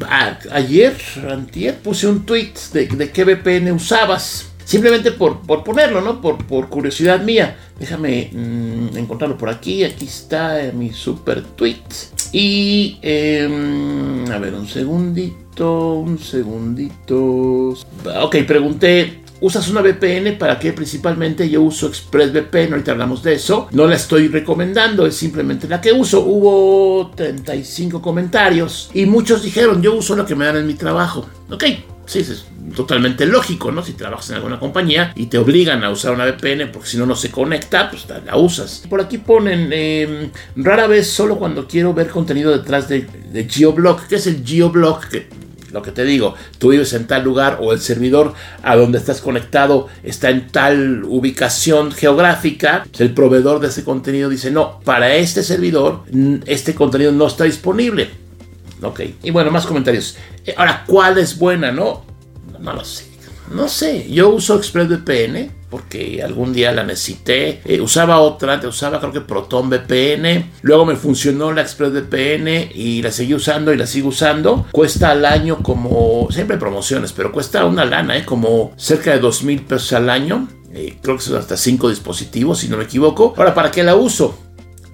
ayer, 0.51 0.97
antier, 1.31 1.79
puse 1.79 2.07
un 2.07 2.25
tweet 2.25 2.55
de, 2.73 2.87
de 2.87 3.11
qué 3.11 3.25
VPN 3.25 3.73
usabas 3.73 4.47
simplemente 4.67 5.13
por, 5.13 5.41
por 5.41 5.65
ponerlo, 5.65 6.03
¿no? 6.03 6.21
Por, 6.21 6.45
por 6.45 6.69
curiosidad 6.69 7.23
mía. 7.23 7.57
Déjame 7.79 8.31
mm, 8.33 8.97
encontrarlo 8.99 9.39
por 9.39 9.49
aquí. 9.49 9.85
Aquí 9.85 10.05
está 10.05 10.71
mi 10.75 10.93
super 10.93 11.43
tweet. 11.43 11.79
Y, 12.33 12.99
em, 13.01 14.31
a 14.31 14.39
ver, 14.39 14.53
un 14.53 14.67
segundito, 14.67 15.95
un 15.95 16.19
segundito. 16.19 17.75
Ok, 18.21 18.37
pregunté 18.47 19.23
¿Usas 19.39 19.69
una 19.69 19.83
VPN? 19.83 20.39
¿Para 20.39 20.59
qué? 20.59 20.73
Principalmente 20.73 21.49
yo 21.51 21.61
uso 21.61 21.89
ExpressVPN, 21.89 22.73
ahorita 22.73 22.93
hablamos 22.93 23.23
de 23.23 23.35
eso. 23.35 23.69
No 23.73 23.87
la 23.87 23.97
estoy 23.97 24.29
recomendando, 24.29 25.07
es 25.07 25.15
simplemente 25.15 25.69
la 25.69 25.81
que 25.81 25.93
uso. 25.93 26.25
Hubo 26.25 27.11
35 27.15 28.01
comentarios 28.01 28.91
y 28.95 29.05
muchos 29.05 29.43
dijeron, 29.43 29.83
yo 29.83 29.95
uso 29.95 30.17
lo 30.17 30.25
que 30.25 30.35
me 30.35 30.47
dan 30.47 30.57
en 30.57 30.67
mi 30.67 30.75
trabajo. 30.75 31.27
Ok, 31.51 31.65
sí, 32.07 32.21
es 32.21 32.47
totalmente 32.75 33.27
lógico, 33.27 33.71
¿no? 33.71 33.83
Si 33.83 33.93
trabajas 33.93 34.31
en 34.31 34.37
alguna 34.37 34.59
compañía 34.59 35.13
y 35.15 35.27
te 35.27 35.39
obligan 35.39 35.85
a 35.85 35.91
usar 35.91 36.13
una 36.13 36.25
VPN 36.25 36.71
porque 36.73 36.89
si 36.89 36.97
no, 36.97 37.07
no 37.07 37.17
se 37.17 37.31
conecta, 37.31 37.91
pues 37.91 38.07
la 38.25 38.37
usas. 38.37 38.85
Por 38.89 39.01
aquí 39.01 39.19
ponen, 39.19 39.73
em, 39.73 40.31
rara 40.57 40.87
vez 40.87 41.09
solo 41.09 41.37
cuando 41.37 41.67
quiero 41.67 41.95
ver 41.95 42.09
contenido 42.09 42.57
detrás 42.57 42.89
de, 42.89 43.07
de 43.33 43.49
GeoBlock. 43.49 44.07
¿Qué 44.07 44.17
es 44.17 44.27
el 44.27 44.45
GeoBlock? 44.45 45.09
Que 45.09 45.29
lo 45.73 45.83
que 45.83 45.93
te 45.93 46.05
digo, 46.05 46.35
tú 46.59 46.71
vives 46.71 46.93
en 46.93 47.07
tal 47.07 47.23
lugar 47.23 47.59
o 47.61 47.73
el 47.73 47.81
servidor 47.81 48.35
a 48.63 48.77
donde 48.77 48.99
estás 48.99 49.21
conectado 49.21 49.89
está 50.03 50.31
en 50.31 50.49
tal 50.49 51.05
ubicación 51.05 51.93
geográfica, 51.93 52.87
el 52.99 53.13
proveedor 53.13 53.61
de 53.61 53.69
ese 53.69 53.85
contenido 53.85 54.31
dice, 54.31 54.51
no, 54.51 54.81
para 54.85 55.15
este 55.17 55.43
servidor 55.43 56.05
este 56.47 56.75
contenido 56.75 57.13
no 57.13 57.27
está 57.27 57.45
disponible. 57.45 58.26
Ok, 58.83 59.01
y 59.23 59.31
bueno, 59.31 59.51
más 59.51 59.67
comentarios. 59.67 60.17
Eh, 60.45 60.55
ahora, 60.57 60.85
¿cuál 60.87 61.19
es 61.19 61.39
buena? 61.39 61.73
No, 61.73 62.05
no 62.61 62.73
lo 62.73 62.85
sé. 62.85 63.07
No 63.53 63.69
sé, 63.69 64.11
yo 64.11 64.31
uso 64.31 64.57
ExpressVPN 64.57 65.53
porque 65.71 66.23
algún 66.23 66.53
día 66.53 66.73
la 66.73 66.85
necesité. 66.85 67.61
Eh, 67.65 67.81
usaba 67.81 68.19
otra, 68.21 68.61
usaba 68.67 68.99
creo 68.99 69.13
que 69.13 69.21
Proton 69.21 69.69
VPN. 69.69 70.53
Luego 70.63 70.87
me 70.87 70.97
funcionó 70.97 71.53
la 71.53 71.63
ExpressVPN 71.63 72.71
y 72.75 73.03
la 73.03 73.11
seguí 73.11 73.35
usando 73.35 73.73
y 73.73 73.77
la 73.77 73.87
sigo 73.87 74.09
usando. 74.09 74.67
Cuesta 74.73 75.11
al 75.11 75.25
año 75.25 75.59
como, 75.63 76.29
siempre 76.31 76.57
promociones, 76.57 77.13
pero 77.13 77.33
cuesta 77.33 77.65
una 77.65 77.85
lana, 77.85 78.17
¿eh? 78.17 78.25
como 78.25 78.73
cerca 78.77 79.13
de 79.13 79.19
dos 79.19 79.43
mil 79.43 79.63
pesos 79.63 79.93
al 79.93 80.11
año. 80.11 80.49
Eh, 80.73 80.99
creo 81.01 81.17
que 81.17 81.23
son 81.23 81.39
hasta 81.39 81.57
5 81.57 81.89
dispositivos, 81.89 82.59
si 82.59 82.69
no 82.69 82.77
me 82.77 82.85
equivoco. 82.85 83.33
Ahora, 83.37 83.55
¿para 83.55 83.71
qué 83.71 83.83
la 83.83 83.97
uso? 83.97 84.46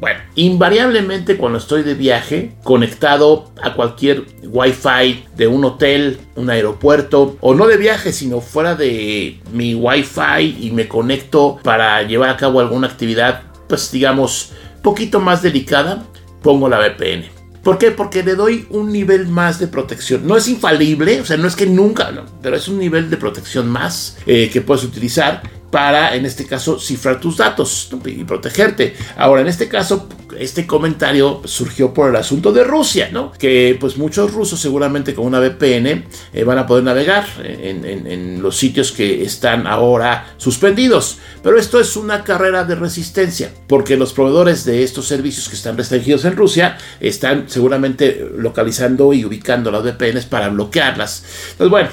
Bueno, 0.02 0.18
invariablemente 0.34 1.36
cuando 1.36 1.58
estoy 1.58 1.84
de 1.84 1.94
viaje, 1.94 2.56
conectado 2.64 3.52
a 3.62 3.74
cualquier 3.74 4.24
Wi-Fi 4.42 5.26
de 5.36 5.46
un 5.46 5.64
hotel, 5.64 6.18
un 6.34 6.50
aeropuerto, 6.50 7.36
o 7.40 7.54
no 7.54 7.68
de 7.68 7.76
viaje, 7.76 8.12
sino 8.12 8.40
fuera 8.40 8.74
de 8.74 9.40
mi 9.52 9.76
Wi-Fi 9.76 10.56
y 10.60 10.72
me 10.72 10.88
conecto 10.88 11.60
para 11.62 12.02
llevar 12.02 12.30
a 12.30 12.36
cabo 12.36 12.58
alguna 12.58 12.88
actividad, 12.88 13.42
pues 13.68 13.92
digamos, 13.92 14.50
poquito 14.82 15.20
más 15.20 15.40
delicada, 15.40 16.02
pongo 16.42 16.68
la 16.68 16.80
VPN. 16.80 17.26
¿Por 17.62 17.78
qué? 17.78 17.92
Porque 17.92 18.24
le 18.24 18.34
doy 18.34 18.66
un 18.70 18.90
nivel 18.90 19.28
más 19.28 19.60
de 19.60 19.68
protección. 19.68 20.26
No 20.26 20.36
es 20.36 20.48
infalible, 20.48 21.20
o 21.20 21.24
sea, 21.24 21.36
no 21.36 21.46
es 21.46 21.54
que 21.54 21.66
nunca, 21.66 22.10
pero 22.42 22.56
es 22.56 22.66
un 22.66 22.80
nivel 22.80 23.08
de 23.08 23.18
protección 23.18 23.68
más 23.68 24.18
eh, 24.26 24.50
que 24.52 24.62
puedes 24.62 24.82
utilizar 24.82 25.42
para, 25.72 26.14
en 26.14 26.26
este 26.26 26.46
caso, 26.46 26.78
cifrar 26.78 27.18
tus 27.18 27.38
datos 27.38 27.88
y 28.04 28.24
protegerte. 28.24 28.94
Ahora, 29.16 29.40
en 29.40 29.48
este 29.48 29.68
caso, 29.68 30.06
este 30.38 30.66
comentario 30.66 31.40
surgió 31.46 31.94
por 31.94 32.10
el 32.10 32.16
asunto 32.16 32.52
de 32.52 32.62
Rusia, 32.62 33.08
¿no? 33.10 33.32
Que 33.32 33.78
pues 33.80 33.96
muchos 33.96 34.34
rusos 34.34 34.60
seguramente 34.60 35.14
con 35.14 35.24
una 35.24 35.40
VPN 35.40 36.04
eh, 36.34 36.44
van 36.44 36.58
a 36.58 36.66
poder 36.66 36.84
navegar 36.84 37.24
en, 37.42 37.86
en, 37.86 38.42
los 38.42 38.58
sitios 38.58 38.92
que 38.92 39.22
están 39.22 39.66
ahora 39.66 40.34
suspendidos. 40.36 41.18
Pero 41.42 41.58
esto 41.58 41.80
es 41.80 41.96
una 41.96 42.22
carrera 42.22 42.64
de 42.64 42.74
resistencia, 42.74 43.50
porque 43.66 43.96
los 43.96 44.12
proveedores 44.12 44.66
de 44.66 44.82
estos 44.82 45.08
servicios 45.08 45.48
que 45.48 45.56
están 45.56 45.78
restringidos 45.78 46.26
en 46.26 46.36
Rusia 46.36 46.76
están 47.00 47.48
seguramente 47.48 48.28
localizando 48.36 49.14
y 49.14 49.24
ubicando 49.24 49.70
las 49.70 49.82
VPNs 49.82 50.26
para 50.26 50.50
bloquearlas. 50.50 51.24
Entonces, 51.52 51.70
bueno, 51.70 51.88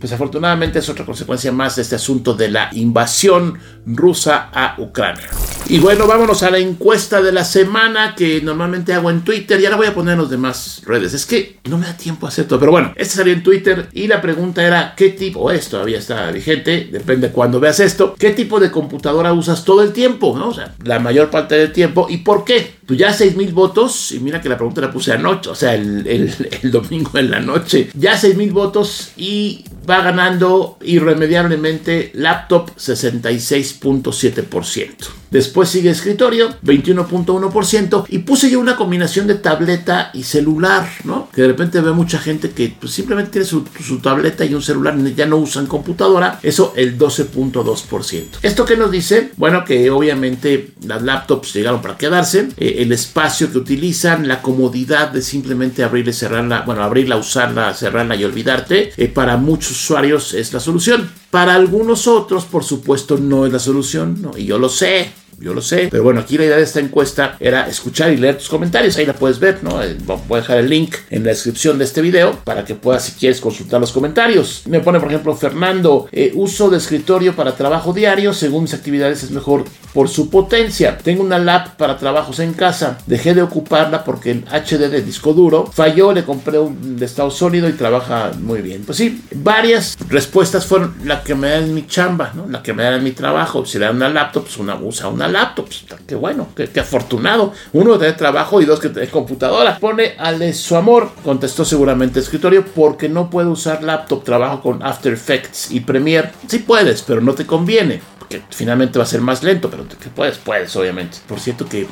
pues 0.00 0.12
afortunadamente 0.12 0.78
es 0.78 0.88
otra 0.88 1.04
consecuencia 1.04 1.52
más 1.52 1.76
de 1.76 1.82
este 1.82 1.96
asunto 1.96 2.34
de 2.34 2.48
la 2.48 2.70
invasión 2.72 3.58
rusa 3.84 4.48
a 4.52 4.74
Ucrania. 4.78 5.28
Y 5.68 5.78
bueno, 5.78 6.06
vámonos 6.08 6.42
a 6.42 6.50
la 6.50 6.58
encuesta 6.58 7.22
de 7.22 7.30
la 7.30 7.44
semana 7.44 8.14
que 8.16 8.40
normalmente 8.40 8.92
hago 8.92 9.08
en 9.10 9.20
Twitter. 9.20 9.60
Ya 9.60 9.70
la 9.70 9.76
voy 9.76 9.86
a 9.86 9.94
poner 9.94 10.14
en 10.14 10.22
las 10.22 10.30
demás 10.30 10.82
redes. 10.84 11.14
Es 11.14 11.26
que 11.26 11.60
no 11.68 11.78
me 11.78 11.86
da 11.86 11.96
tiempo 11.96 12.26
a 12.26 12.30
hacer 12.30 12.48
todo. 12.48 12.58
Pero 12.58 12.72
bueno, 12.72 12.92
este 12.96 13.14
salió 13.14 13.32
en 13.32 13.44
Twitter 13.44 13.88
y 13.92 14.08
la 14.08 14.20
pregunta 14.20 14.66
era: 14.66 14.94
¿qué 14.96 15.10
tipo, 15.10 15.40
o 15.40 15.50
esto 15.52 15.76
todavía 15.76 15.98
está 15.98 16.30
vigente, 16.32 16.88
depende 16.90 17.28
de 17.28 17.32
cuando 17.32 17.60
veas 17.60 17.78
esto, 17.78 18.16
qué 18.18 18.30
tipo 18.30 18.58
de 18.58 18.72
computadora 18.72 19.32
usas 19.32 19.64
todo 19.64 19.82
el 19.82 19.92
tiempo? 19.92 20.30
O 20.30 20.54
sea, 20.54 20.74
la 20.82 20.98
mayor 20.98 21.30
parte 21.30 21.54
del 21.54 21.72
tiempo 21.72 22.08
y 22.10 22.16
por 22.18 22.44
qué? 22.44 22.78
Pues 22.84 22.98
ya 22.98 23.12
6 23.12 23.36
mil 23.36 23.52
votos. 23.52 24.10
Y 24.10 24.18
mira 24.18 24.40
que 24.40 24.48
la 24.48 24.56
pregunta 24.56 24.80
la 24.80 24.90
puse 24.90 25.12
anoche, 25.12 25.50
o 25.50 25.54
sea, 25.54 25.74
el, 25.74 26.04
el 26.04 26.70
domingo 26.72 27.16
en 27.16 27.30
la 27.30 27.38
noche. 27.38 27.90
Ya 27.94 28.16
6 28.16 28.36
mil 28.36 28.50
votos 28.50 29.12
y 29.16 29.64
va 29.90 30.02
ganando 30.02 30.76
irremediablemente 30.82 32.10
laptop 32.14 32.70
66.7%. 32.76 35.20
Después 35.30 35.68
sigue 35.68 35.90
escritorio, 35.90 36.56
21.1%. 36.64 38.06
Y 38.08 38.18
puse 38.18 38.50
yo 38.50 38.58
una 38.58 38.76
combinación 38.76 39.28
de 39.28 39.36
tableta 39.36 40.10
y 40.12 40.24
celular, 40.24 40.88
¿no? 41.04 41.28
Que 41.32 41.42
de 41.42 41.48
repente 41.48 41.80
ve 41.80 41.92
mucha 41.92 42.18
gente 42.18 42.50
que 42.50 42.74
pues, 42.78 42.92
simplemente 42.92 43.30
tiene 43.30 43.46
su, 43.46 43.62
tableta 44.02 44.44
y 44.44 44.54
un 44.54 44.62
celular 44.62 44.98
ya 45.14 45.26
no 45.26 45.36
usan 45.36 45.66
computadora. 45.66 46.40
Eso 46.42 46.72
el 46.76 46.98
12.2%. 46.98 48.24
¿Esto 48.42 48.64
qué 48.64 48.76
nos 48.76 48.90
dice? 48.90 49.30
Bueno, 49.36 49.64
que 49.64 49.88
obviamente 49.90 50.72
las 50.84 51.02
laptops 51.02 51.54
llegaron 51.54 51.80
para 51.80 51.96
quedarse. 51.96 52.48
Eh, 52.56 52.76
el 52.78 52.92
espacio 52.92 53.52
que 53.52 53.58
utilizan, 53.58 54.26
la 54.26 54.42
comodidad 54.42 55.10
de 55.10 55.22
simplemente 55.22 55.84
abrirla 55.84 56.10
y 56.10 56.14
cerrarla, 56.14 56.62
bueno, 56.62 56.82
abrirla, 56.82 57.16
usarla, 57.16 57.72
cerrarla 57.74 58.16
y 58.16 58.24
olvidarte. 58.24 58.92
Eh, 58.96 59.08
para 59.08 59.36
muchos 59.36 59.79
usuarios 59.82 60.34
es 60.34 60.52
la 60.52 60.60
solución. 60.60 61.10
Para 61.30 61.54
algunos 61.54 62.06
otros, 62.06 62.44
por 62.44 62.64
supuesto, 62.64 63.16
no 63.16 63.46
es 63.46 63.52
la 63.52 63.58
solución, 63.58 64.20
¿no? 64.20 64.36
y 64.36 64.44
yo 64.44 64.58
lo 64.58 64.68
sé, 64.68 65.12
yo 65.40 65.54
lo 65.54 65.62
sé. 65.62 65.88
Pero 65.90 66.02
bueno, 66.02 66.20
aquí 66.20 66.36
la 66.36 66.44
idea 66.44 66.56
de 66.56 66.62
esta 66.62 66.80
encuesta 66.80 67.36
era 67.40 67.66
escuchar 67.66 68.12
y 68.12 68.16
leer 68.16 68.36
tus 68.38 68.48
comentarios. 68.48 68.96
Ahí 68.96 69.06
la 69.06 69.14
puedes 69.14 69.40
ver, 69.40 69.62
¿no? 69.62 69.82
Eh, 69.82 69.96
voy 70.06 70.38
a 70.38 70.40
dejar 70.40 70.58
el 70.58 70.68
link 70.68 70.96
en 71.10 71.24
la 71.24 71.30
descripción 71.30 71.78
de 71.78 71.84
este 71.84 72.02
video 72.02 72.38
para 72.44 72.64
que 72.64 72.74
puedas, 72.74 73.04
si 73.04 73.12
quieres, 73.12 73.40
consultar 73.40 73.80
los 73.80 73.92
comentarios. 73.92 74.62
Me 74.66 74.80
pone, 74.80 75.00
por 75.00 75.08
ejemplo, 75.08 75.34
Fernando, 75.34 76.08
eh, 76.12 76.32
uso 76.34 76.68
de 76.70 76.76
escritorio 76.76 77.34
para 77.34 77.56
trabajo 77.56 77.92
diario. 77.92 78.32
Según 78.32 78.62
mis 78.62 78.74
actividades 78.74 79.22
es 79.22 79.30
mejor 79.30 79.64
por 79.94 80.08
su 80.08 80.30
potencia. 80.30 80.98
Tengo 80.98 81.22
una 81.22 81.38
lap 81.38 81.76
para 81.76 81.96
trabajos 81.96 82.38
en 82.40 82.52
casa. 82.52 82.98
Dejé 83.06 83.34
de 83.34 83.42
ocuparla 83.42 84.04
porque 84.04 84.32
el 84.32 84.44
HD 84.44 84.88
de 84.90 85.02
disco 85.02 85.32
duro 85.32 85.70
falló. 85.72 86.12
Le 86.12 86.24
compré 86.24 86.58
un 86.58 86.98
de 86.98 87.06
estado 87.06 87.30
sólido 87.30 87.68
y 87.68 87.72
trabaja 87.72 88.32
muy 88.38 88.60
bien. 88.60 88.82
Pues 88.84 88.98
sí, 88.98 89.22
varias 89.34 89.96
respuestas 90.08 90.66
fueron 90.66 90.94
la 91.04 91.22
que 91.22 91.34
me 91.34 91.48
dan 91.48 91.64
en 91.64 91.74
mi 91.74 91.86
chamba, 91.86 92.32
¿no? 92.34 92.46
La 92.46 92.62
que 92.62 92.72
me 92.72 92.82
dan 92.82 92.94
en 92.94 93.04
mi 93.04 93.12
trabajo. 93.12 93.64
Si 93.64 93.78
le 93.78 93.86
dan 93.86 93.96
una 93.96 94.08
laptop, 94.08 94.44
pues 94.44 94.58
una 94.58 94.76
usa 94.76 95.08
una 95.08 95.29
laptops. 95.30 95.84
Qué 96.06 96.14
bueno, 96.14 96.48
qué, 96.54 96.68
afortunado. 96.80 97.52
Uno 97.72 97.98
de 97.98 98.12
trabajo 98.12 98.60
y 98.60 98.64
dos 98.64 98.80
que 98.80 98.88
tiene 98.88 99.08
computadora. 99.08 99.78
Pone 99.78 100.14
Ale 100.18 100.52
su 100.52 100.76
amor, 100.76 101.10
contestó 101.24 101.64
seguramente 101.64 102.20
escritorio, 102.20 102.64
porque 102.66 103.08
no 103.08 103.30
puedo 103.30 103.50
usar 103.50 103.82
laptop. 103.82 104.24
Trabajo 104.24 104.60
con 104.60 104.82
After 104.82 105.12
Effects 105.12 105.70
y 105.70 105.80
Premiere. 105.80 106.30
Sí 106.46 106.60
puedes, 106.60 107.02
pero 107.02 107.20
no 107.20 107.34
te 107.34 107.46
conviene 107.46 108.00
que 108.30 108.40
finalmente 108.50 108.98
va 108.98 109.02
a 109.02 109.08
ser 109.08 109.20
más 109.20 109.42
lento, 109.42 109.68
pero 109.68 109.86
que 109.88 110.08
puedes, 110.08 110.38
puedes, 110.38 110.74
obviamente. 110.76 111.18
Por 111.26 111.40
cierto 111.40 111.68
que 111.68 111.86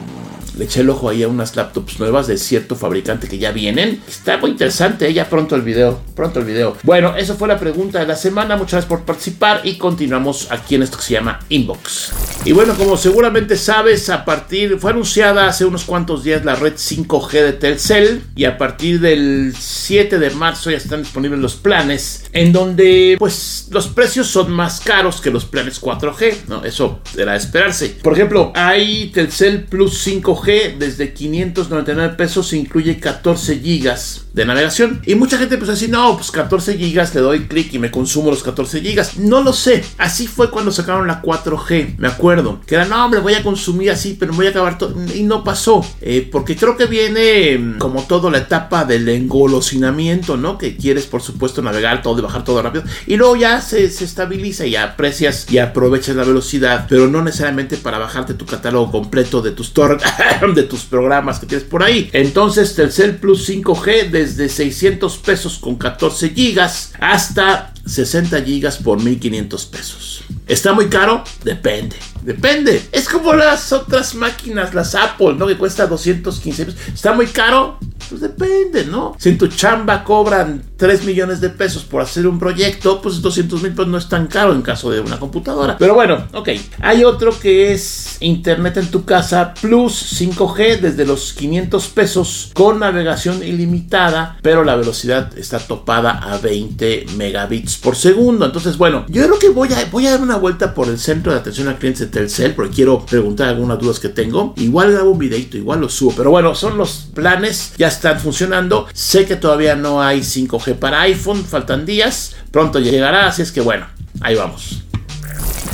le 0.56 0.64
eché 0.64 0.80
el 0.80 0.90
ojo 0.90 1.08
ahí 1.08 1.22
a 1.24 1.28
unas 1.28 1.56
laptops 1.56 1.98
nuevas 1.98 2.28
de 2.28 2.38
cierto 2.38 2.76
fabricante 2.76 3.28
que 3.28 3.38
ya 3.38 3.50
vienen. 3.50 4.00
Está 4.08 4.38
muy 4.38 4.50
interesante, 4.50 5.08
¿eh? 5.08 5.12
ya 5.12 5.28
pronto 5.28 5.56
el 5.56 5.62
video, 5.62 6.00
pronto 6.14 6.38
el 6.38 6.46
video. 6.46 6.76
Bueno, 6.84 7.16
eso 7.16 7.34
fue 7.36 7.48
la 7.48 7.58
pregunta 7.58 7.98
de 7.98 8.06
la 8.06 8.14
semana, 8.14 8.56
muchas 8.56 8.72
gracias 8.72 8.88
por 8.88 9.02
participar 9.02 9.62
y 9.64 9.78
continuamos 9.78 10.48
aquí 10.50 10.76
en 10.76 10.84
esto 10.84 10.96
que 10.96 11.02
se 11.02 11.14
llama 11.14 11.40
Inbox. 11.48 12.12
Y 12.44 12.52
bueno, 12.52 12.74
como 12.74 12.96
seguramente 12.96 13.56
sabes, 13.56 14.08
a 14.08 14.24
partir, 14.24 14.78
fue 14.78 14.92
anunciada 14.92 15.48
hace 15.48 15.64
unos 15.64 15.84
cuantos 15.84 16.22
días 16.22 16.44
la 16.44 16.54
red 16.54 16.74
5G 16.74 17.32
de 17.32 17.52
Telcel 17.52 18.22
y 18.36 18.44
a 18.44 18.58
partir 18.58 19.00
del 19.00 19.54
7 19.58 20.18
de 20.18 20.30
marzo 20.30 20.70
ya 20.70 20.76
están 20.76 21.02
disponibles 21.02 21.40
los 21.40 21.56
planes 21.56 22.27
en 22.32 22.52
donde 22.52 23.16
pues 23.18 23.68
los 23.70 23.88
precios 23.88 24.26
son 24.26 24.52
más 24.52 24.80
caros 24.80 25.20
que 25.20 25.30
los 25.30 25.44
planes 25.44 25.80
4G 25.80 26.48
¿no? 26.48 26.64
Eso 26.64 27.00
era 27.16 27.32
de 27.32 27.38
esperarse. 27.38 27.96
Por 28.02 28.12
ejemplo, 28.12 28.52
hay 28.54 29.10
Telcel 29.10 29.64
Plus 29.64 30.06
5G 30.06 30.78
desde 30.78 31.12
599 31.12 32.14
pesos, 32.14 32.52
incluye 32.52 32.98
14 32.98 33.58
gigas 33.58 34.26
de 34.32 34.44
navegación. 34.44 35.02
Y 35.04 35.14
mucha 35.14 35.38
gente 35.38 35.58
pues 35.58 35.70
así, 35.70 35.88
no, 35.88 36.16
pues 36.16 36.30
14 36.30 36.76
gigas, 36.76 37.14
le 37.14 37.20
doy 37.20 37.40
clic 37.46 37.74
y 37.74 37.78
me 37.78 37.90
consumo 37.90 38.30
los 38.30 38.42
14 38.42 38.80
gigas. 38.80 39.16
No 39.18 39.42
lo 39.42 39.52
sé. 39.52 39.84
Así 39.98 40.26
fue 40.26 40.50
cuando 40.50 40.70
sacaron 40.70 41.06
la 41.06 41.22
4G, 41.22 41.96
me 41.98 42.08
acuerdo. 42.08 42.60
Que 42.66 42.76
era, 42.76 42.84
no, 42.84 43.04
hombre, 43.04 43.20
voy 43.20 43.34
a 43.34 43.42
consumir 43.42 43.90
así, 43.90 44.16
pero 44.18 44.32
voy 44.32 44.46
a 44.46 44.50
acabar 44.50 44.78
todo. 44.78 44.94
Y 45.14 45.22
no 45.22 45.44
pasó. 45.44 45.84
Eh, 46.00 46.28
porque 46.30 46.56
creo 46.56 46.76
que 46.76 46.86
viene, 46.86 47.58
mm, 47.58 47.78
como 47.78 48.02
todo, 48.02 48.30
la 48.30 48.38
etapa 48.38 48.84
del 48.84 49.08
engolosinamiento, 49.08 50.36
¿no? 50.36 50.58
Que 50.58 50.76
quieres, 50.76 51.06
por 51.06 51.22
supuesto, 51.22 51.62
navegar 51.62 52.02
todo 52.02 52.17
de 52.18 52.26
bajar 52.26 52.44
todo 52.44 52.62
rápido. 52.62 52.84
Y 53.06 53.16
luego 53.16 53.36
ya 53.36 53.60
se, 53.60 53.90
se 53.90 54.04
estabiliza 54.04 54.66
y 54.66 54.76
aprecias 54.76 55.46
y 55.50 55.58
aprovechas 55.58 56.16
la 56.16 56.24
velocidad, 56.24 56.86
pero 56.88 57.08
no 57.08 57.22
necesariamente 57.22 57.76
para 57.76 57.98
bajarte 57.98 58.34
tu 58.34 58.46
catálogo 58.46 58.90
completo 58.90 59.40
de 59.40 59.52
tus, 59.52 59.72
de 60.54 60.62
tus 60.64 60.84
programas 60.84 61.38
que 61.38 61.46
tienes 61.46 61.66
por 61.66 61.82
ahí. 61.82 62.10
Entonces, 62.12 62.74
Telcel 62.74 63.16
Plus 63.16 63.48
5G 63.48 64.10
desde 64.10 64.48
600 64.48 65.18
pesos 65.18 65.58
con 65.58 65.76
14 65.76 66.30
gigas 66.30 66.92
hasta 67.00 67.72
60 67.86 68.42
gigas 68.42 68.78
por 68.78 69.02
1500 69.02 69.66
pesos. 69.66 70.24
¿Está 70.46 70.72
muy 70.72 70.88
caro? 70.88 71.24
Depende. 71.44 71.96
Depende. 72.22 72.82
Es 72.92 73.08
como 73.08 73.32
las 73.34 73.72
otras 73.72 74.14
máquinas, 74.14 74.74
las 74.74 74.94
Apple, 74.94 75.34
¿no? 75.34 75.46
Que 75.46 75.56
cuesta 75.56 75.86
215 75.86 76.66
pesos. 76.66 76.80
¿Está 76.92 77.12
muy 77.12 77.26
caro? 77.26 77.78
Pues 78.08 78.20
depende, 78.20 78.84
¿no? 78.84 79.14
Si 79.18 79.28
en 79.28 79.38
tu 79.38 79.48
chamba 79.48 80.04
cobran 80.04 80.62
3 80.76 81.04
millones 81.04 81.40
de 81.40 81.50
pesos 81.50 81.84
por 81.84 82.02
hacer 82.02 82.26
un 82.26 82.38
proyecto, 82.38 83.02
pues 83.02 83.20
200 83.20 83.62
mil 83.62 83.72
pesos 83.72 83.88
no 83.88 83.98
es 83.98 84.08
tan 84.08 84.26
caro 84.26 84.52
en 84.52 84.62
caso 84.62 84.90
de 84.90 85.00
una 85.00 85.18
computadora. 85.18 85.76
Pero 85.78 85.94
bueno, 85.94 86.26
ok. 86.32 86.50
Hay 86.80 87.04
otro 87.04 87.38
que 87.38 87.72
es 87.72 88.16
Internet 88.20 88.76
en 88.76 88.90
tu 88.90 89.04
casa 89.04 89.54
Plus 89.60 90.20
5G 90.20 90.80
desde 90.80 91.04
los 91.04 91.32
500 91.32 91.88
pesos 91.88 92.50
con 92.54 92.78
navegación 92.78 93.42
ilimitada, 93.42 94.38
pero 94.42 94.64
la 94.64 94.76
velocidad 94.76 95.36
está 95.36 95.58
topada 95.58 96.12
a 96.12 96.38
20 96.38 97.06
megabits 97.16 97.76
por 97.76 97.96
segundo. 97.96 98.46
Entonces, 98.46 98.78
bueno, 98.78 99.04
yo 99.08 99.24
creo 99.24 99.38
que 99.38 99.48
voy 99.48 99.72
a, 99.72 99.84
voy 99.90 100.06
a 100.06 100.12
dar 100.12 100.20
una 100.20 100.36
vuelta 100.36 100.74
por 100.74 100.88
el 100.88 100.98
centro 100.98 101.32
de 101.32 101.38
atención 101.38 101.68
a 101.68 101.78
clientes 101.78 102.00
de 102.00 102.06
Telcel 102.06 102.54
porque 102.54 102.74
quiero 102.74 103.04
preguntar 103.04 103.48
algunas 103.48 103.78
dudas 103.78 103.98
que 103.98 104.08
tengo. 104.08 104.54
Igual 104.56 104.92
grabo 104.92 105.10
un 105.10 105.18
videito, 105.18 105.56
igual 105.56 105.80
lo 105.80 105.88
subo. 105.88 106.14
Pero 106.16 106.30
bueno, 106.30 106.54
son 106.54 106.78
los 106.78 107.08
planes. 107.14 107.72
Ya 107.76 107.88
están 107.98 108.20
funcionando. 108.20 108.86
Sé 108.94 109.26
que 109.26 109.36
todavía 109.36 109.76
no 109.76 110.02
hay 110.02 110.20
5G 110.20 110.76
para 110.76 111.02
iPhone, 111.02 111.44
faltan 111.44 111.84
días, 111.84 112.36
pronto 112.50 112.78
llegará, 112.78 113.26
así 113.26 113.42
es 113.42 113.52
que 113.52 113.60
bueno, 113.60 113.86
ahí 114.20 114.34
vamos. 114.34 114.87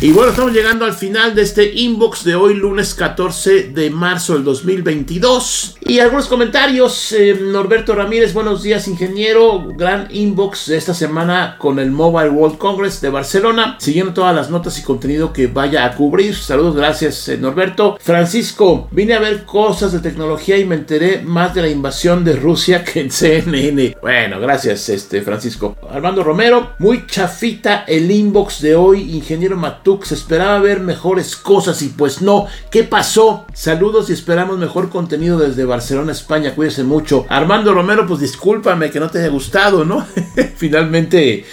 Y 0.04 0.12
bueno, 0.12 0.32
estamos 0.32 0.52
llegando 0.52 0.84
al 0.84 0.92
final 0.92 1.34
de 1.34 1.40
este 1.40 1.72
inbox 1.72 2.24
de 2.24 2.34
hoy, 2.34 2.52
lunes 2.52 2.94
14 2.94 3.70
de 3.70 3.88
marzo 3.88 4.34
del 4.34 4.44
2022. 4.44 5.78
Y 5.80 5.98
algunos 5.98 6.26
comentarios. 6.26 7.12
Eh, 7.12 7.34
Norberto 7.40 7.94
Ramírez, 7.94 8.34
buenos 8.34 8.62
días, 8.62 8.86
ingeniero. 8.86 9.66
Gran 9.66 10.08
inbox 10.10 10.66
de 10.66 10.76
esta 10.76 10.92
semana 10.92 11.56
con 11.58 11.78
el 11.78 11.90
Mobile 11.90 12.28
World 12.28 12.58
Congress 12.58 13.00
de 13.00 13.08
Barcelona. 13.08 13.76
Siguiendo 13.80 14.12
todas 14.12 14.36
las 14.36 14.50
notas 14.50 14.78
y 14.78 14.82
contenido 14.82 15.32
que 15.32 15.46
vaya 15.46 15.86
a 15.86 15.94
cubrir. 15.94 16.36
Saludos, 16.36 16.76
gracias, 16.76 17.26
eh, 17.30 17.38
Norberto. 17.38 17.96
Francisco, 17.98 18.88
vine 18.90 19.14
a 19.14 19.20
ver 19.20 19.46
cosas 19.46 19.92
de 19.92 20.00
tecnología 20.00 20.58
y 20.58 20.66
me 20.66 20.74
enteré 20.74 21.22
más 21.22 21.54
de 21.54 21.62
la 21.62 21.68
invasión 21.70 22.24
de 22.24 22.36
Rusia 22.36 22.84
que 22.84 23.00
en 23.00 23.10
CNN. 23.10 23.96
Bueno, 24.02 24.38
gracias, 24.38 24.86
este 24.90 25.22
Francisco. 25.22 25.78
Armando 25.90 26.22
Romero, 26.22 26.72
muy 26.78 27.06
chafita 27.06 27.84
el 27.88 28.10
inbox 28.10 28.60
de 28.60 28.74
hoy, 28.74 29.00
ingeniero 29.16 29.56
Matú 29.56 29.93
se 30.02 30.14
esperaba 30.14 30.58
ver 30.58 30.80
mejores 30.80 31.36
cosas 31.36 31.82
y 31.82 31.88
pues 31.88 32.22
no. 32.22 32.46
¿Qué 32.70 32.84
pasó? 32.84 33.46
Saludos 33.52 34.10
y 34.10 34.12
esperamos 34.12 34.58
mejor 34.58 34.90
contenido 34.90 35.38
desde 35.38 35.64
Barcelona, 35.64 36.12
España. 36.12 36.54
Cuídense 36.54 36.84
mucho. 36.84 37.26
Armando 37.28 37.72
Romero, 37.72 38.06
pues 38.06 38.20
discúlpame 38.20 38.90
que 38.90 39.00
no 39.00 39.10
te 39.10 39.18
haya 39.18 39.28
gustado, 39.28 39.84
¿no? 39.84 40.06
Finalmente 40.56 41.44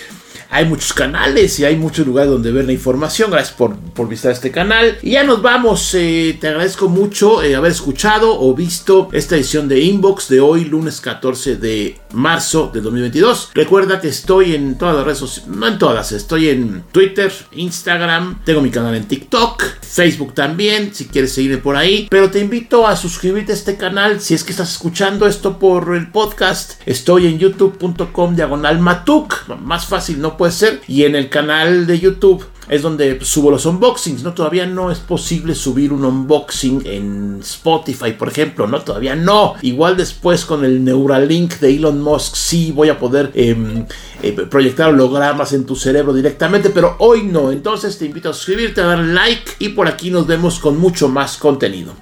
hay 0.52 0.66
muchos 0.66 0.92
canales 0.92 1.58
y 1.60 1.66
hay 1.66 1.78
muchos 1.78 2.06
lugares 2.06 2.30
donde 2.30 2.52
ver 2.52 2.66
la 2.66 2.74
información. 2.74 3.32
Gracias 3.32 3.56
por, 3.56 3.78
por 3.78 4.10
visitar 4.10 4.34
este 4.34 4.52
canal. 4.52 4.98
Y 5.02 5.12
ya 5.12 5.24
nos 5.24 5.42
vamos. 5.42 5.94
Eh, 5.94 6.38
te 6.40 6.50
agradezco 6.50 6.90
mucho 6.90 7.42
eh, 7.42 7.56
haber 7.56 7.72
escuchado 7.72 8.38
o 8.38 8.54
visto 8.54 9.08
esta 9.14 9.38
edición 9.38 9.70
de 9.70 9.80
Inbox 9.80 10.28
de 10.28 10.42
hoy, 10.42 10.66
lunes 10.66 11.00
14 11.00 11.56
de 11.56 11.98
marzo 12.12 12.70
de 12.74 12.82
2022. 12.82 13.52
Recuerda 13.54 14.02
que 14.02 14.10
estoy 14.10 14.54
en 14.54 14.78
todas 14.78 14.96
las 14.96 15.06
redes 15.06 15.20
sociales, 15.20 15.56
no 15.56 15.68
en 15.68 15.78
todas, 15.78 16.12
estoy 16.12 16.50
en 16.50 16.84
Twitter, 16.92 17.32
Instagram, 17.54 18.44
tengo 18.44 18.62
mi 18.62 18.72
canal 18.72 18.96
en 18.96 19.08
TikTok, 19.08 19.64
Facebook 19.82 20.34
también, 20.34 20.94
si 20.94 21.06
quieres 21.08 21.32
seguirme 21.32 21.60
por 21.60 21.78
ahí. 21.78 22.08
Pero 22.10 22.30
te 22.30 22.40
invito 22.40 22.88
a 22.88 22.98
suscribirte 22.98 23.54
a 23.54 23.56
este 23.56 23.78
canal 23.78 24.20
si 24.20 24.34
es 24.34 24.44
que 24.44 24.52
estás 24.52 24.74
escuchando 24.74 25.28
esto 25.28 25.60
por 25.60 25.96
el 25.96 26.12
podcast. 26.12 26.74
Estoy 26.86 27.28
en 27.28 27.40
youtube.com 27.40 28.36
diagonal 28.36 28.80
matuk, 28.80 29.48
más 29.62 29.86
fácil 29.86 30.20
no 30.20 30.38
puede 30.42 30.54
ser. 30.54 30.82
Y 30.88 31.04
en 31.04 31.16
el 31.16 31.30
canal 31.30 31.86
de 31.86 32.00
YouTube 32.00 32.44
es 32.68 32.82
donde 32.82 33.24
subo 33.24 33.52
los 33.52 33.68
unboxings, 33.68 34.24
¿no? 34.24 34.34
Todavía 34.34 34.66
no 34.66 34.90
es 34.90 34.98
posible 34.98 35.54
subir 35.54 35.94
un 35.94 36.04
unboxing 36.04 36.82
en 36.84 37.38
Spotify, 37.42 38.14
por 38.14 38.30
ejemplo, 38.30 38.66
¿no? 38.66 38.82
Todavía 38.82 39.16
no. 39.16 39.54
Igual 39.62 39.98
después 39.98 40.44
con 40.46 40.66
el 40.66 40.84
Neuralink 40.84 41.60
de 41.60 41.76
Elon 41.76 42.02
Musk 42.02 42.34
sí 42.34 42.72
voy 42.72 42.90
a 42.90 42.98
poder 42.98 43.30
em, 43.36 43.86
eh, 44.24 44.32
proyectar 44.32 44.90
hologramas 44.90 45.54
en 45.54 45.68
tu 45.68 45.76
cerebro 45.76 46.12
directamente, 46.12 46.72
pero 46.72 46.96
hoy 46.98 47.22
no. 47.22 47.52
Entonces 47.52 48.00
te 48.00 48.06
invito 48.06 48.32
a 48.32 48.34
suscribirte, 48.34 48.82
a 48.82 48.86
dar 48.86 48.98
like 48.98 49.52
y 49.60 49.70
por 49.70 49.88
aquí 49.88 50.10
nos 50.10 50.26
vemos 50.26 50.58
con 50.58 50.76
mucho 50.80 51.08
más 51.08 51.38
contenido. 51.38 51.94